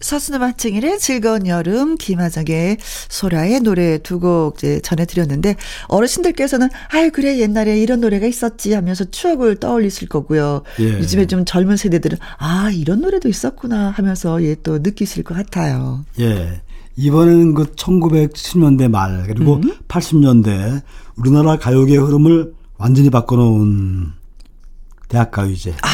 서수남 0.00 0.42
하층일의 0.42 0.98
즐거운 0.98 1.46
여름, 1.46 1.96
김하정의 1.96 2.78
소라의 3.08 3.60
노래 3.60 3.98
두곡 3.98 4.56
이제 4.56 4.80
전해드렸는데, 4.80 5.56
어르신들께서는, 5.88 6.68
아유, 6.90 7.10
그래, 7.12 7.38
옛날에 7.38 7.78
이런 7.78 8.00
노래가 8.00 8.26
있었지 8.26 8.72
하면서 8.72 9.04
추억을 9.04 9.56
떠올리실 9.56 10.08
거고요. 10.08 10.62
예. 10.80 10.98
요즘에 10.98 11.26
좀 11.26 11.44
젊은 11.44 11.76
세대들은, 11.76 12.18
아, 12.38 12.70
이런 12.72 13.00
노래도 13.02 13.28
있었구나 13.28 13.90
하면서 13.90 14.42
예, 14.42 14.56
또 14.62 14.78
느끼실 14.78 15.22
것 15.22 15.34
같아요. 15.34 16.04
예. 16.18 16.62
이번에는 16.96 17.54
그 17.54 17.64
1970년대 17.72 18.88
말, 18.88 19.24
그리고 19.26 19.56
음. 19.56 19.74
80년대 19.88 20.82
우리나라 21.16 21.56
가요계 21.56 21.96
흐름을 21.96 22.52
완전히 22.78 23.10
바꿔놓은 23.10 24.12
대학가요제. 25.08 25.74
아. 25.82 25.88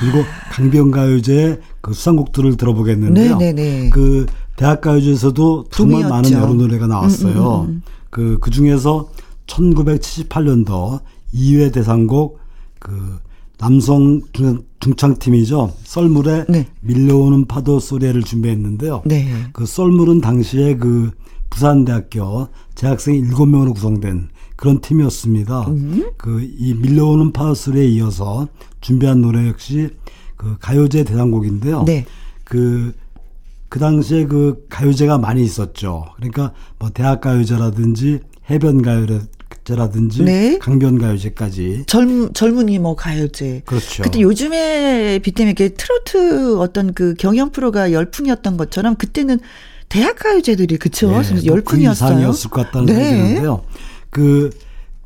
그리고 0.00 0.24
강변가요제 0.50 1.60
그 1.82 1.92
수상곡들을 1.92 2.56
들어보겠는데요. 2.56 3.36
네네네. 3.36 3.90
그 3.90 4.26
대학가요제에서도 4.56 5.66
정말 5.70 6.08
많은 6.08 6.32
여러 6.32 6.54
노래가 6.54 6.86
나왔어요. 6.86 7.62
음, 7.62 7.66
음, 7.66 7.68
음. 7.68 7.82
그, 8.08 8.38
그 8.40 8.50
중에서 8.50 9.10
1978년도 9.46 11.00
2회 11.34 11.72
대상곡 11.72 12.38
그 12.78 13.18
남성 13.58 14.20
중창 14.80 15.16
팀이죠. 15.18 15.72
썰물에 15.84 16.46
네. 16.48 16.66
밀려오는 16.80 17.46
파도 17.46 17.78
소리를 17.78 18.20
준비했는데요. 18.22 19.02
네. 19.04 19.28
그 19.52 19.66
썰물은 19.66 20.20
당시에 20.20 20.76
그 20.76 21.10
부산대학교 21.50 22.48
재학생 22.74 23.22
7명으로 23.22 23.74
구성된 23.74 24.28
그런 24.56 24.80
팀이었습니다. 24.80 25.68
음. 25.68 26.10
그이 26.16 26.74
밀려오는 26.74 27.32
파도 27.32 27.54
소리에 27.54 27.86
이어서 27.86 28.48
준비한 28.80 29.20
노래 29.20 29.48
역시 29.48 29.90
그 30.36 30.56
가요제 30.60 31.04
대상곡인데요. 31.04 31.84
네. 31.84 32.04
그, 32.44 32.94
그 33.68 33.78
당시에 33.78 34.26
그 34.26 34.66
가요제가 34.68 35.18
많이 35.18 35.42
있었죠. 35.42 36.06
그러니까 36.16 36.52
뭐 36.78 36.90
대학 36.90 37.20
가요제라든지 37.20 38.20
해변 38.50 38.82
가요제라든지 38.82 40.24
네. 40.24 40.58
강변 40.58 40.98
가요제까지 40.98 41.84
젊 41.86 42.32
젊은이 42.32 42.78
뭐 42.78 42.94
가요제 42.96 43.62
그렇죠. 43.64 44.02
그때 44.02 44.20
요즘에 44.20 45.20
비때문에 45.20 45.54
이렇게 45.56 45.74
트로트 45.74 46.58
어떤 46.58 46.92
그 46.92 47.14
경연 47.14 47.52
프로가 47.52 47.92
열풍이었던 47.92 48.56
것처럼 48.56 48.96
그때는 48.96 49.38
대학 49.88 50.16
가요제들이 50.16 50.78
그쵸 50.78 51.06
네, 51.10 51.12
뭐 51.12 51.44
열풍이었어요. 51.44 52.08
그 52.08 52.14
이상이었을 52.14 52.50
것 52.50 52.64
같다는 52.66 52.86
네. 52.86 52.94
생각이 52.94 53.28
드는데요. 53.28 53.64
그 54.10 54.50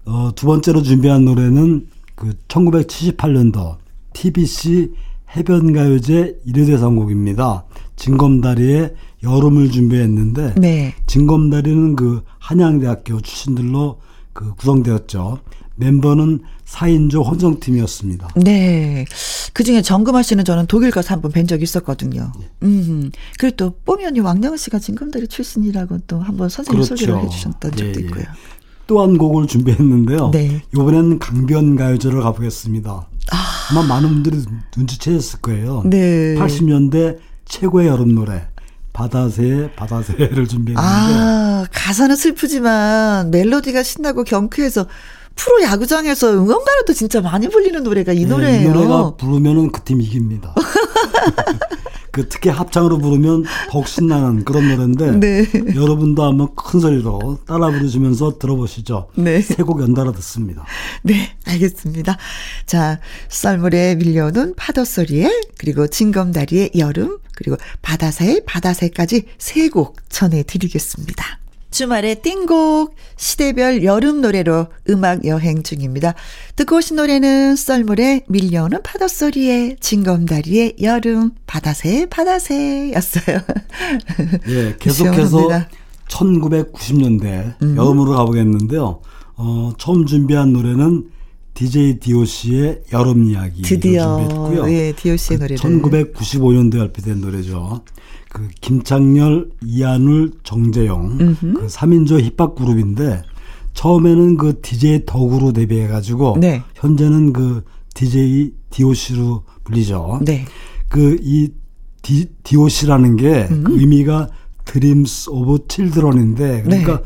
어, 0.07 0.31
두 0.35 0.47
번째로 0.47 0.83
준비한 0.83 1.25
노래는 1.25 1.89
그 2.15 2.33
1978년도 2.49 3.77
TBC 4.13 4.93
해변가요제 5.37 6.39
1회 6.47 6.67
대상곡입니다. 6.67 7.65
진검다리의 7.97 8.95
여름을 9.23 9.71
준비했는데 9.71 10.55
네. 10.57 10.95
진검다리는 11.07 11.97
그 11.97 12.23
한양대학교 12.39 13.21
출신들로 13.21 14.01
그 14.33 14.55
구성되었죠. 14.55 15.39
멤버는 15.77 16.41
4인조 16.67 17.25
혼성팀이었습니다. 17.27 18.29
네. 18.37 19.05
그 19.53 19.63
중에 19.63 19.83
정금아 19.83 20.23
씨는 20.23 20.45
저는 20.45 20.67
독일 20.67 20.91
가서 20.91 21.15
한 21.15 21.21
번 21.23 21.33
뵌 21.33 21.47
적이 21.47 21.65
있었거든요. 21.65 22.33
네. 22.39 22.49
음. 22.63 23.11
그리고 23.39 23.57
또 23.57 23.75
뽀미 23.85 24.05
언니 24.07 24.21
왕영은 24.21 24.57
씨가 24.57 24.79
진검다리 24.79 25.29
출신이라고 25.29 25.99
또 26.07 26.19
한번 26.21 26.49
선생님 26.49 26.83
그렇죠. 26.83 26.97
소개를 26.97 27.23
해주셨던 27.25 27.71
적도 27.73 27.85
예, 27.85 27.89
예. 27.95 28.01
있고요. 28.01 28.25
또한 28.87 29.19
곡을 29.19 29.47
준비했는데요. 29.49 30.31
네. 30.31 30.63
이번에는 30.73 31.19
강변 31.19 31.77
가요제를 31.77 32.21
가보겠습니다. 32.23 33.09
아. 33.33 33.75
마 33.75 33.83
많은 33.83 34.09
분들이 34.09 34.43
눈치채셨을 34.77 35.41
거예요. 35.41 35.83
네. 35.87 36.35
80년대 36.37 37.19
최고의 37.47 37.89
여름 37.89 38.15
노래. 38.15 38.49
바다새 38.93 39.71
바다새를 39.77 40.47
준비했는데 40.49 40.75
아 40.77 41.67
가사는 41.71 42.17
슬프지만 42.17 43.31
멜로디가 43.31 43.83
신나고 43.83 44.25
경쾌해서 44.25 44.87
프로 45.35 45.63
야구장에서 45.63 46.33
응원가로도 46.33 46.95
진짜 46.95 47.21
많이 47.21 47.47
불리는 47.49 47.83
노래가 47.83 48.15
이 48.15 48.21
네, 48.21 48.25
노래예요. 48.27 48.71
이 48.71 48.73
노래가 48.73 49.17
부르면은 49.17 49.71
그 49.71 49.85
팀 49.85 50.01
이깁니다. 50.01 50.55
그 52.17 52.31
특히 52.31 52.49
합창으로 52.49 52.97
부르면 52.97 53.45
더욱 53.69 53.87
신나는 53.87 54.45
그런 54.45 54.69
노래인데 54.69 55.21
네. 55.21 55.47
여러분도 55.75 56.25
한번 56.25 56.49
큰 56.55 56.81
소리로 56.81 57.41
따라 57.47 57.71
부르시면서 57.71 58.39
들어보시죠. 58.39 59.09
네. 59.17 59.43
세곡 59.43 59.83
연달아 59.83 60.13
듣습니다. 60.13 60.65
네, 61.03 61.37
알겠습니다. 61.45 62.17
자, 62.65 63.01
썰물에 63.29 63.97
밀려오는 63.97 64.55
파도 64.57 64.87
소리에 64.87 65.31
그리고 65.59 65.87
진검다리의 65.89 66.71
여름 66.79 67.19
그리고 67.35 67.59
바다새의 67.83 68.45
바다새까지 68.47 69.25
세 69.37 69.69
곡 69.69 69.97
전해드리겠습니다. 70.09 71.39
주말의 71.77 72.23
띵곡 72.23 72.95
시대별 73.19 73.85
여름 73.85 74.23
노래로 74.23 74.69
음악 74.89 75.27
여행 75.27 75.63
중입니다. 75.63 76.15
듣고 76.57 76.77
오신 76.77 76.97
노래는 76.97 77.55
썰물의 77.55 78.23
밀려오는 78.29 78.83
파도 78.83 79.07
소리에 79.09 79.77
진검다리의 79.79 80.77
여름 80.81 81.33
바다새 81.47 82.07
바다새였어요. 82.07 83.41
예, 84.49 84.77
계속해서 84.81 85.51
1990년대 86.09 87.61
음. 87.61 87.77
여름으로 87.77 88.13
가보겠는데요. 88.13 89.03
어, 89.37 89.73
처음 89.77 90.07
준비한 90.07 90.55
노래는 90.55 91.11
DJ 91.53 91.99
DOC의 91.99 92.85
여름 92.95 93.29
이야기 93.29 93.61
드디어 93.61 94.17
준비했고요. 94.17 94.73
예, 94.73 94.93
DOC의 94.93 95.39
그 95.39 95.43
노래를 95.43 95.57
1995년도에 95.59 96.79
발표된 96.79 97.21
노래죠. 97.21 97.83
그 98.37 98.49
김창렬, 98.61 99.49
이한울, 99.65 100.31
정재영 100.43 101.19
음흠. 101.23 101.55
그 101.55 101.67
3인조 101.69 102.21
힙합 102.21 102.55
그룹인데 102.55 103.23
처음에는 103.73 104.37
그 104.37 104.61
DJ 104.61 105.07
덕으로 105.07 105.55
데뷔해 105.55 105.89
가지고 105.89 106.37
네. 106.39 106.63
현재는 106.75 107.33
그 107.33 107.65
DJ 107.95 108.53
DOC로 108.69 109.43
불리죠. 109.65 110.21
네. 110.27 110.45
그이 110.91 111.49
DOC라는 112.43 113.17
게 113.17 113.49
음. 113.51 113.65
그 113.65 113.81
의미가 113.81 114.29
Dreams 114.67 115.31
of 115.31 115.61
Children인데 115.69 116.61
그러니까 116.63 116.99
네. 116.99 117.05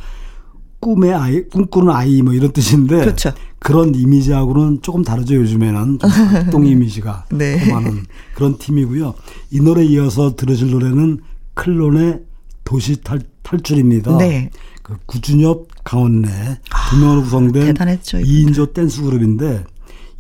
꿈의 0.81 1.13
아이, 1.15 1.45
꿈꾸는 1.45 1.93
아이 1.93 2.23
뭐 2.23 2.33
이런 2.33 2.53
뜻인데 2.53 3.01
그렇죠. 3.01 3.33
그런 3.59 3.95
이미지하고는 3.95 4.81
조금 4.83 5.03
다르죠. 5.03 5.35
요즘에는 5.35 5.99
활동 6.01 6.65
이미지가 6.67 7.27
네. 7.33 7.71
많은 7.71 8.05
그런 8.35 8.57
팀이고요. 8.59 9.15
이 9.51 9.61
노래 9.61 9.85
이어서 9.85 10.35
들으실 10.35 10.71
노래는 10.71 11.21
클론의 11.55 12.21
도시 12.65 13.01
탈, 13.03 13.21
탈출입니다. 13.43 14.17
네. 14.17 14.51
그 14.83 14.97
구준엽, 15.07 15.69
강원래 15.85 16.59
두 16.91 16.99
명으로 16.99 17.23
구성된 17.23 17.67
대단했죠, 17.67 18.19
2인조 18.19 18.73
댄스 18.73 19.03
그룹인데 19.03 19.65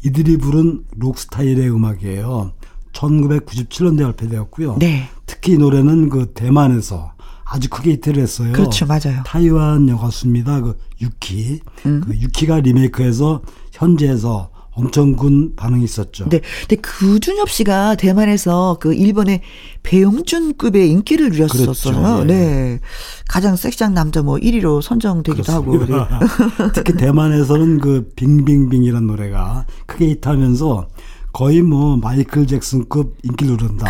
이들이 0.04 0.36
부른 0.36 0.84
록 0.98 1.18
스타일의 1.18 1.70
음악이에요. 1.70 2.52
1997년대 2.92 4.02
발표되었고요. 4.02 4.76
네. 4.78 5.08
특히 5.26 5.54
이 5.54 5.58
노래는 5.58 6.10
그 6.10 6.26
대만에서 6.34 7.12
아주 7.52 7.68
크게 7.68 7.92
히트를 7.92 8.22
했어요. 8.22 8.52
그렇죠, 8.52 8.86
맞아요. 8.86 9.22
타이완 9.26 9.88
여가수입니다. 9.88 10.60
그 10.60 10.78
유키. 11.00 11.60
음. 11.84 12.00
그 12.06 12.14
유키가 12.16 12.60
리메이크해서 12.60 13.42
현재에서 13.72 14.50
엄청 14.72 15.16
큰 15.16 15.56
반응이 15.56 15.82
있었죠. 15.82 16.28
네. 16.28 16.40
근데 16.68 16.76
구준엽 16.76 17.50
씨가 17.50 17.96
대만에서 17.96 18.78
그 18.80 18.94
일본의 18.94 19.40
배용준급의 19.82 20.90
인기를 20.90 21.30
누렸었어요. 21.30 21.96
그렇죠. 22.00 22.22
예. 22.22 22.24
네. 22.24 22.80
가장 23.28 23.56
섹시한 23.56 23.94
남자 23.94 24.22
뭐 24.22 24.36
1위로 24.36 24.80
선정되기도 24.80 25.42
그렇습니다. 25.42 26.04
하고. 26.04 26.70
특히 26.72 26.92
대만에서는 26.94 27.78
그 27.78 28.12
빙빙빙이라는 28.14 29.06
노래가 29.08 29.66
크게 29.86 30.06
히트하면서 30.10 30.88
거의 31.32 31.62
뭐 31.62 31.96
마이클 31.96 32.46
잭슨급 32.46 33.16
인기를 33.24 33.56
누른다. 33.56 33.86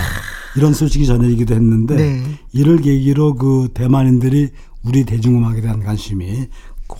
이런 0.56 0.74
소식이 0.74 1.06
전해지기도 1.06 1.54
했는데 1.54 1.96
네. 1.96 2.22
이를 2.52 2.80
계기로 2.80 3.34
그 3.36 3.68
대만인들이 3.74 4.50
우리 4.82 5.04
대중음악에 5.04 5.60
대한 5.60 5.82
관심이 5.82 6.46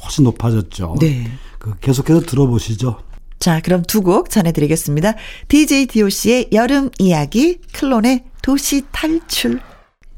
훨씬 0.05 0.25
높아졌죠. 0.25 0.97
네. 1.01 1.27
그 1.59 1.75
계속해서 1.81 2.21
들어보시죠. 2.21 2.99
자, 3.39 3.61
그럼 3.61 3.83
두 3.83 4.03
곡 4.03 4.29
전해드리겠습니다. 4.31 5.15
DJ 5.49 5.87
DOC의 5.87 6.49
여름 6.53 6.91
이야기, 6.99 7.59
클론의 7.73 8.25
도시 8.43 8.83
탈출. 8.93 9.61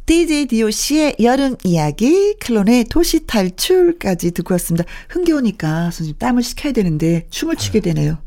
DJ 0.05 0.47
DOC의 0.47 1.16
여름 1.20 1.57
이야기, 1.64 2.35
클론의 2.41 2.85
도시 2.87 3.24
탈출까지 3.26 4.33
듣고 4.33 4.55
왔습니다. 4.55 4.85
흥겨우니까 5.09 5.85
선생님 5.93 6.16
땀을 6.18 6.43
식혀야 6.43 6.72
되는데 6.72 7.26
춤을 7.30 7.57
추게 7.57 7.78
되네요. 7.80 8.18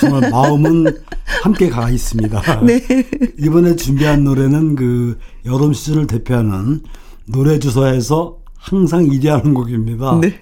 정말 0.00 0.30
마음은 0.30 0.86
함께 1.42 1.68
가 1.68 1.90
있습니다. 1.90 2.60
네. 2.64 2.80
이번에 3.38 3.76
준비한 3.76 4.24
노래는 4.24 4.76
그 4.76 5.18
여름 5.44 5.72
시즌을 5.72 6.06
대표하는 6.06 6.80
노래 7.26 7.58
주소에서 7.58 8.38
항상 8.56 9.04
1위 9.06 9.26
하는 9.26 9.54
곡입니다. 9.54 10.18
네. 10.20 10.40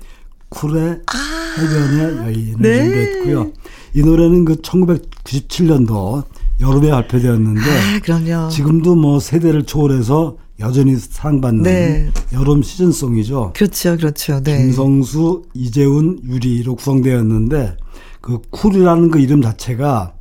쿨의 0.51 1.01
아~ 1.07 1.41
해변의 1.59 2.17
여인을 2.19 2.57
네. 2.59 2.85
준비했고요. 2.85 3.53
이 3.95 4.03
노래는 4.03 4.45
그 4.45 4.57
1997년도 4.57 6.25
여름에 6.61 6.91
발표되었는데 6.91 7.61
아, 7.61 8.01
그럼요. 8.03 8.49
지금도 8.51 8.95
뭐 8.95 9.19
세대를 9.19 9.65
초월해서 9.65 10.37
여전히 10.61 10.97
사랑받는 10.97 11.63
네. 11.63 12.11
여름 12.35 12.63
시즌송이죠. 12.63 13.53
그렇죠, 13.57 13.97
그렇죠. 13.97 14.43
네. 14.43 14.59
김성수, 14.59 15.43
이재훈, 15.55 16.21
유리로 16.23 16.77
구성되었는데 16.77 17.77
그 18.21 18.41
쿨이라는 18.51 19.11
그 19.11 19.19
이름 19.19 19.43
자체가 19.43 20.15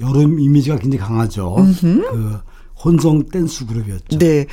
여름 0.00 0.40
이미지가 0.40 0.76
굉장히 0.78 0.98
강하죠. 1.04 1.56
음흠. 1.58 2.02
그 2.10 2.40
혼성 2.84 3.26
댄스 3.28 3.66
그룹이었죠. 3.66 4.18
네. 4.18 4.46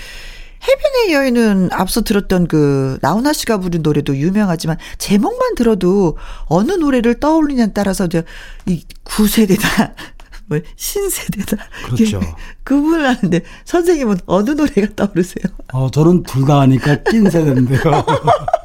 해변의 0.64 1.14
여인은 1.14 1.70
앞서 1.72 2.02
들었던 2.02 2.48
그 2.48 3.00
나훈아 3.02 3.34
씨가 3.34 3.58
부른 3.58 3.82
노래도 3.82 4.16
유명하지만 4.16 4.78
제목만 5.00 5.56
들어도 5.56 6.18
어느 6.46 6.74
노래를 6.74 7.20
떠올리냐에 7.20 7.72
따라서 7.74 8.06
이제 8.06 8.24
이 8.68 8.84
구세대다 9.04 9.96
뭐 10.46 10.60
신세대다. 10.76 11.58
그렇죠. 11.86 12.20
그분을 12.64 13.06
아는데 13.08 13.42
선생님은 13.66 14.20
어느 14.28 14.52
노래가 14.52 14.88
떠오르세요? 14.96 15.46
어 15.74 15.90
저는 15.90 16.24
둘 16.24 16.46
다 16.46 16.60
하니까 16.60 17.02
낀 17.10 17.28
세대인데요. 17.28 17.80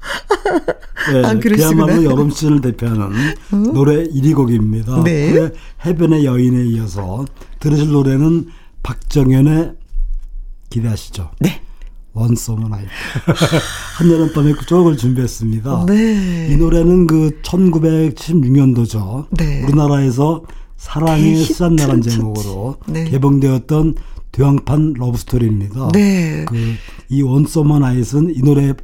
네, 1.12 1.24
아, 1.24 1.34
그야말로 1.38 2.04
여름 2.04 2.30
시즌을 2.30 2.60
대표하는 2.60 3.02
어? 3.02 3.56
노래 3.72 4.04
1위 4.04 4.34
곡입니다. 4.34 5.02
네. 5.02 5.50
해변의 5.84 6.24
여인에 6.24 6.66
이어서 6.66 7.24
들으실 7.58 7.90
노래는 7.90 8.48
박정현의 8.82 9.74
기대하시죠. 10.70 11.30
네. 11.40 11.62
One 12.12 12.31
Summer 12.31 12.68
Night. 12.68 12.88
한여름밤의 13.98 14.54
그쪽을 14.54 14.96
준비했습니다. 14.96 15.86
네. 15.86 16.48
이 16.50 16.56
노래는 16.56 17.06
그 17.06 17.40
1976년도죠. 17.42 19.26
네. 19.30 19.62
우리나라에서 19.64 20.42
사랑의 20.76 21.36
스잔나란 21.36 22.02
제목으로 22.02 22.78
네. 22.86 23.04
개봉되었던 23.10 23.94
대만판 24.32 24.94
러브스토리입니다. 24.96 25.88
네. 25.92 26.44
그이 26.46 27.22
One 27.22 27.41
Summer 27.41 27.80
Night는 27.80 28.34
이 28.34 28.40
노래 28.40 28.74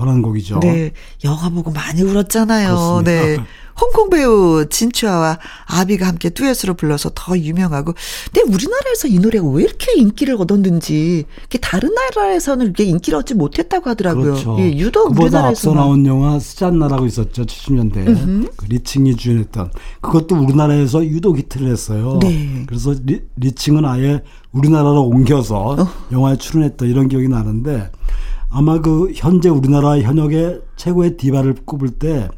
번안 0.00 0.22
곡이죠. 0.22 0.60
네. 0.60 0.92
영화 1.24 1.48
보고 1.50 1.70
많이 1.70 2.02
울었잖아요. 2.02 2.68
그렇습니다. 2.68 3.10
네. 3.10 3.36
홍콩 3.80 4.10
배우 4.10 4.66
진추하와 4.68 5.38
아비가 5.64 6.06
함께 6.06 6.28
듀엣으로 6.30 6.74
불러서 6.74 7.12
더 7.14 7.38
유명하고. 7.38 7.94
근데 8.32 8.52
우리나라에서 8.52 9.08
이 9.08 9.18
노래가 9.18 9.46
왜 9.48 9.62
이렇게 9.62 9.94
인기를 9.96 10.34
얻었는지, 10.38 11.24
다른 11.62 11.94
나라에서는 11.94 12.66
이렇게 12.66 12.84
인기를 12.84 13.18
얻지 13.20 13.34
못했다고 13.34 13.88
하더라고요. 13.90 14.32
그렇죠. 14.32 14.56
예, 14.58 14.76
유독 14.76 15.18
우리나라에서 15.18 15.70
앞서 15.70 15.74
나온 15.74 16.04
영화 16.04 16.38
스잔나라고 16.38 17.06
있었죠. 17.06 17.44
70년대. 17.44 18.50
그 18.56 18.66
리칭이 18.66 19.16
주연했던. 19.16 19.70
그것도 20.02 20.36
우리나라에서 20.36 21.04
유독 21.06 21.38
히트를 21.38 21.70
했어요. 21.70 22.18
네. 22.20 22.64
그래서 22.66 22.94
리, 23.04 23.22
리칭은 23.36 23.84
아예 23.86 24.22
우리나라로 24.52 25.04
옮겨서 25.04 25.76
어. 25.78 25.88
영화에 26.12 26.36
출연했던 26.36 26.88
이런 26.88 27.08
기억이 27.08 27.28
나는데 27.28 27.90
아마 28.50 28.80
그 28.80 29.12
현재 29.14 29.48
우리나라 29.48 29.98
현역의 30.00 30.62
최고의 30.76 31.16
디바를 31.16 31.54
꼽을 31.64 31.90
때 31.90 32.28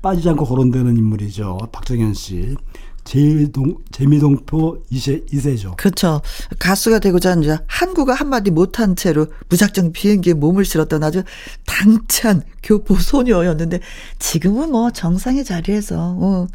빠지지 0.00 0.28
않고 0.30 0.46
거론되는 0.46 0.96
인물이죠. 0.96 1.58
박정현 1.72 2.14
씨. 2.14 2.56
제동, 3.02 3.76
재미동포 3.90 4.84
2세, 4.92 5.28
2세죠. 5.32 5.76
그렇죠. 5.76 6.20
가수가 6.58 7.00
되고자 7.00 7.34
이제 7.34 7.58
한국어 7.66 8.12
한마디 8.12 8.50
못한 8.50 8.94
채로 8.94 9.26
무작정 9.48 9.92
비행기에 9.92 10.34
몸을 10.34 10.64
실었던 10.64 11.02
아주 11.02 11.24
당찬 11.66 12.42
교포 12.62 12.96
소녀였는데 12.96 13.80
지금은 14.18 14.70
뭐 14.70 14.90
정상의 14.90 15.44
자리에서 15.44 15.96
어, 16.18 16.46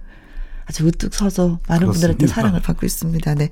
아주 0.66 0.86
우뚝 0.86 1.14
서서 1.14 1.60
많은 1.68 1.88
그렇습니다. 1.88 1.92
분들한테 1.92 2.28
사랑을 2.28 2.62
받고 2.62 2.86
있습니다. 2.86 3.36
네. 3.36 3.50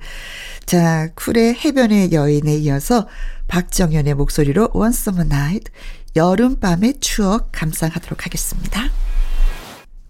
자, 0.66 1.08
쿨의 1.14 1.54
해변의 1.54 2.12
여인에 2.12 2.56
이어서 2.58 3.06
박정현의 3.48 4.14
목소리로 4.14 4.70
One 4.74 4.90
Summer 4.90 5.26
Night 5.26 5.70
여름밤의 6.16 6.94
추억 7.00 7.50
감상하도록 7.52 8.24
하겠습니다. 8.24 8.90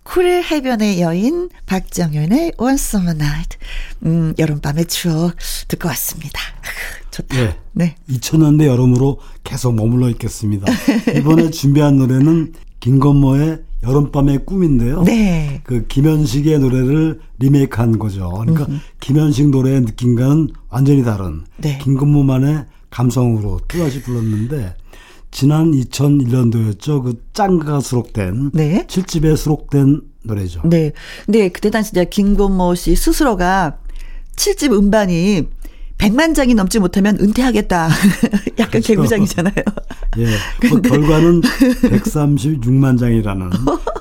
쿨의 0.05 0.43
해변의 0.45 1.01
여인 1.01 1.49
박정현의 1.67 2.53
One 2.59 2.75
Summer 2.75 3.17
Night 3.17 3.59
음, 4.05 4.35
여름밤의 4.39 4.87
추억 4.87 5.35
듣고 5.69 5.89
왔습니다. 5.89 6.41
좋다. 7.11 7.37
네. 7.37 7.59
네. 7.73 7.97
2000년대 8.11 8.67
여름으로 8.67 9.19
계속 9.45 9.75
머물러 9.75 10.09
있겠습니다. 10.11 10.71
이번에 11.17 11.51
준비한 11.51 11.97
노래는 11.97 12.55
김건모의 12.81 13.63
여름밤의 13.85 14.45
꿈인데요. 14.47 15.03
네. 15.03 15.61
그 15.65 15.87
김현식의 15.87 16.59
노래를 16.59 17.21
리메이크한 17.39 17.99
거죠. 17.99 18.31
그러니까 18.31 18.67
음. 18.69 18.81
김현식 19.01 19.51
노래의 19.51 19.83
느낌과는 19.83 20.49
완전히 20.71 21.05
다른 21.05 21.45
네. 21.59 21.79
김건모만의 21.79 22.65
감성으로 22.91 23.61
또다시 23.69 24.03
불렀는데 24.03 24.77
지난 25.31 25.73
2001년도였죠. 25.73 27.03
그 27.03 27.23
짱가가 27.33 27.81
수록된 27.81 28.51
네. 28.55 28.87
7집에 28.87 29.37
수록된 29.37 30.01
노래죠. 30.23 30.63
네. 30.65 30.93
네, 31.27 31.49
그때 31.49 31.71
당시 31.71 31.91
이제 31.93 32.05
김건모 32.05 32.75
씨 32.77 32.97
스스로가 32.97 33.79
7집 34.37 34.73
음반이 34.73 35.47
100만 35.99 36.35
장이 36.35 36.55
넘지 36.55 36.79
못하면 36.79 37.17
은퇴하겠다. 37.21 37.89
약간 38.59 38.71
그렇죠. 38.71 38.89
개구장이잖아요. 38.89 39.55
예. 40.19 40.27
뭐 40.69 40.81
결과는 40.81 41.41
136만 41.41 42.99
장이라는 42.99 43.51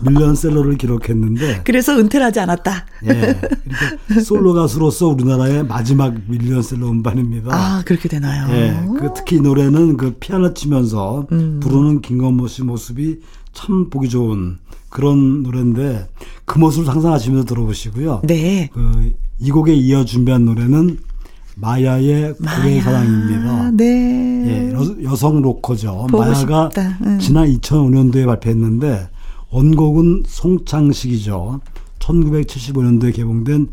밀리언셀러를 0.02 0.78
기록했는데. 0.78 1.62
그래서 1.64 1.98
은퇴를 1.98 2.26
하지 2.26 2.40
않았다. 2.40 2.86
예. 3.06 3.08
그러니까 3.08 4.22
솔로 4.24 4.54
가수로서 4.54 5.08
우리나라의 5.08 5.66
마지막 5.66 6.16
밀리언셀러 6.28 6.88
음반입니다. 6.90 7.50
아, 7.52 7.84
그렇게 7.86 8.10
되나요? 8.10 8.48
예. 8.54 8.76
그 9.00 9.10
특히 9.16 9.38
이 9.38 9.40
노래는 9.40 9.98
그 9.98 10.14
피아노 10.20 10.54
치면서 10.54 11.28
음. 11.32 11.60
부르는 11.62 12.02
김건모 12.02 12.48
씨 12.48 12.64
모습이 12.64 13.20
참 13.54 13.90
보기 13.90 14.10
좋은 14.10 14.58
그런 14.90 15.42
노래인데 15.44 16.08
그 16.46 16.60
모습을 16.60 16.86
상상하시면서 16.86 17.46
들어보시고요. 17.46 18.22
네. 18.26 18.70
그 18.74 19.24
이 19.44 19.52
곡에 19.52 19.74
이어 19.74 20.06
준비한 20.06 20.46
노래는 20.46 21.00
마야의 21.56 22.36
고래사랑입니다. 22.36 23.72
네. 23.72 23.84
예, 24.48 25.04
여, 25.04 25.16
성 25.16 25.42
로커죠. 25.42 26.08
마야가 26.12 26.72
응. 27.06 27.20
지난 27.20 27.48
2005년도에 27.48 28.26
발표했는데 28.26 29.10
원곡은 29.52 30.24
송창식이죠. 30.28 31.62
1975년도에 32.00 33.14
개봉된 33.14 33.70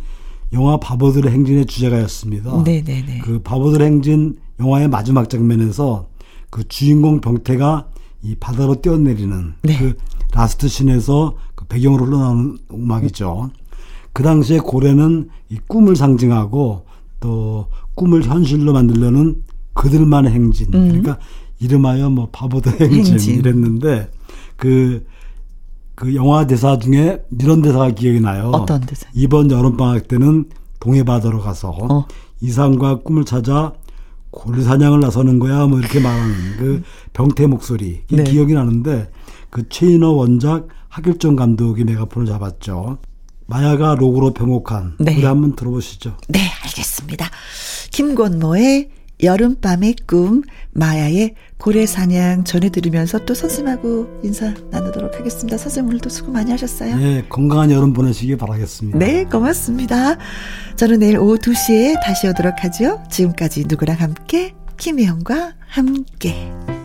영화 0.52 0.76
바보들의 0.76 1.32
행진의 1.32 1.66
주제가였습니다. 1.66 2.62
네네네. 2.64 3.20
그 3.24 3.40
바보들의 3.40 3.86
행진 3.86 4.38
영화의 4.58 4.88
마지막 4.88 5.30
장면에서 5.30 6.06
그 6.50 6.66
주인공 6.68 7.20
병태가 7.20 7.86
이 8.22 8.34
바다로 8.34 8.82
뛰어내리는 8.82 9.54
네. 9.62 9.78
그 9.78 9.96
라스트 10.32 10.68
씬에서 10.68 11.36
그 11.54 11.64
배경으로 11.66 12.06
흘러나오는 12.06 12.58
음악이죠. 12.72 13.50
그 14.12 14.22
당시에 14.22 14.58
고래는 14.58 15.30
이 15.48 15.58
꿈을 15.66 15.96
상징하고 15.96 16.84
또 17.20 17.68
꿈을 17.94 18.24
현실로 18.24 18.72
만들려는 18.72 19.42
그들만의 19.74 20.32
행진. 20.32 20.66
음. 20.74 20.88
그러니까 20.88 21.18
이름하여 21.60 22.10
뭐 22.10 22.28
바보들 22.32 22.80
행진, 22.80 23.12
행진. 23.12 23.38
이랬는데 23.38 24.10
그, 24.56 25.06
그 25.94 26.14
영화 26.14 26.46
대사 26.46 26.78
중에 26.78 27.22
이런 27.38 27.62
대사가 27.62 27.90
기억이 27.90 28.20
나요. 28.20 28.50
어떤 28.54 28.80
대사? 28.80 29.06
이번 29.14 29.50
여름방학 29.50 30.08
때는 30.08 30.46
동해바다로 30.80 31.40
가서 31.40 31.76
어. 31.90 32.06
이상과 32.40 33.00
꿈을 33.00 33.24
찾아 33.24 33.74
고래 34.30 34.62
사냥을 34.62 35.00
나서는 35.00 35.38
거야 35.38 35.66
뭐 35.66 35.78
이렇게 35.78 36.00
말하는 36.00 36.34
그 36.58 36.82
병태 37.12 37.46
목소리 37.46 38.02
네. 38.10 38.22
기억이 38.24 38.54
나는데 38.54 39.10
그 39.50 39.68
최인호 39.68 40.16
원작 40.16 40.68
하길정 40.88 41.36
감독이 41.36 41.84
메가폰을 41.84 42.26
잡았죠. 42.26 42.98
마야가 43.50 43.96
로고로 43.96 44.32
병옥한 44.32 44.94
네. 45.00 45.16
노래 45.16 45.26
한번 45.26 45.56
들어보시죠. 45.56 46.16
네, 46.28 46.40
알겠습니다. 46.64 47.28
김권모의 47.90 48.88
여름밤의 49.22 49.96
꿈, 50.06 50.42
마야의 50.72 51.34
고래사냥 51.58 52.44
전해드리면서 52.44 53.26
또 53.26 53.34
선생님하고 53.34 54.20
인사 54.22 54.54
나누도록 54.70 55.18
하겠습니다. 55.18 55.58
선생님 55.58 55.90
오늘도 55.90 56.08
수고 56.08 56.32
많이 56.32 56.50
하셨어요. 56.52 56.96
네, 56.96 57.24
건강한 57.28 57.70
여름 57.70 57.92
보내시기 57.92 58.36
바라겠습니다. 58.36 58.98
네, 58.98 59.24
고맙습니다. 59.24 60.16
저는 60.76 61.00
내일 61.00 61.18
오후 61.18 61.36
2시에 61.36 62.00
다시 62.02 62.28
오도록 62.28 62.64
하죠. 62.64 63.02
지금까지 63.10 63.64
누구랑 63.68 64.00
함께, 64.00 64.54
김혜영과 64.78 65.54
함께. 65.66 66.79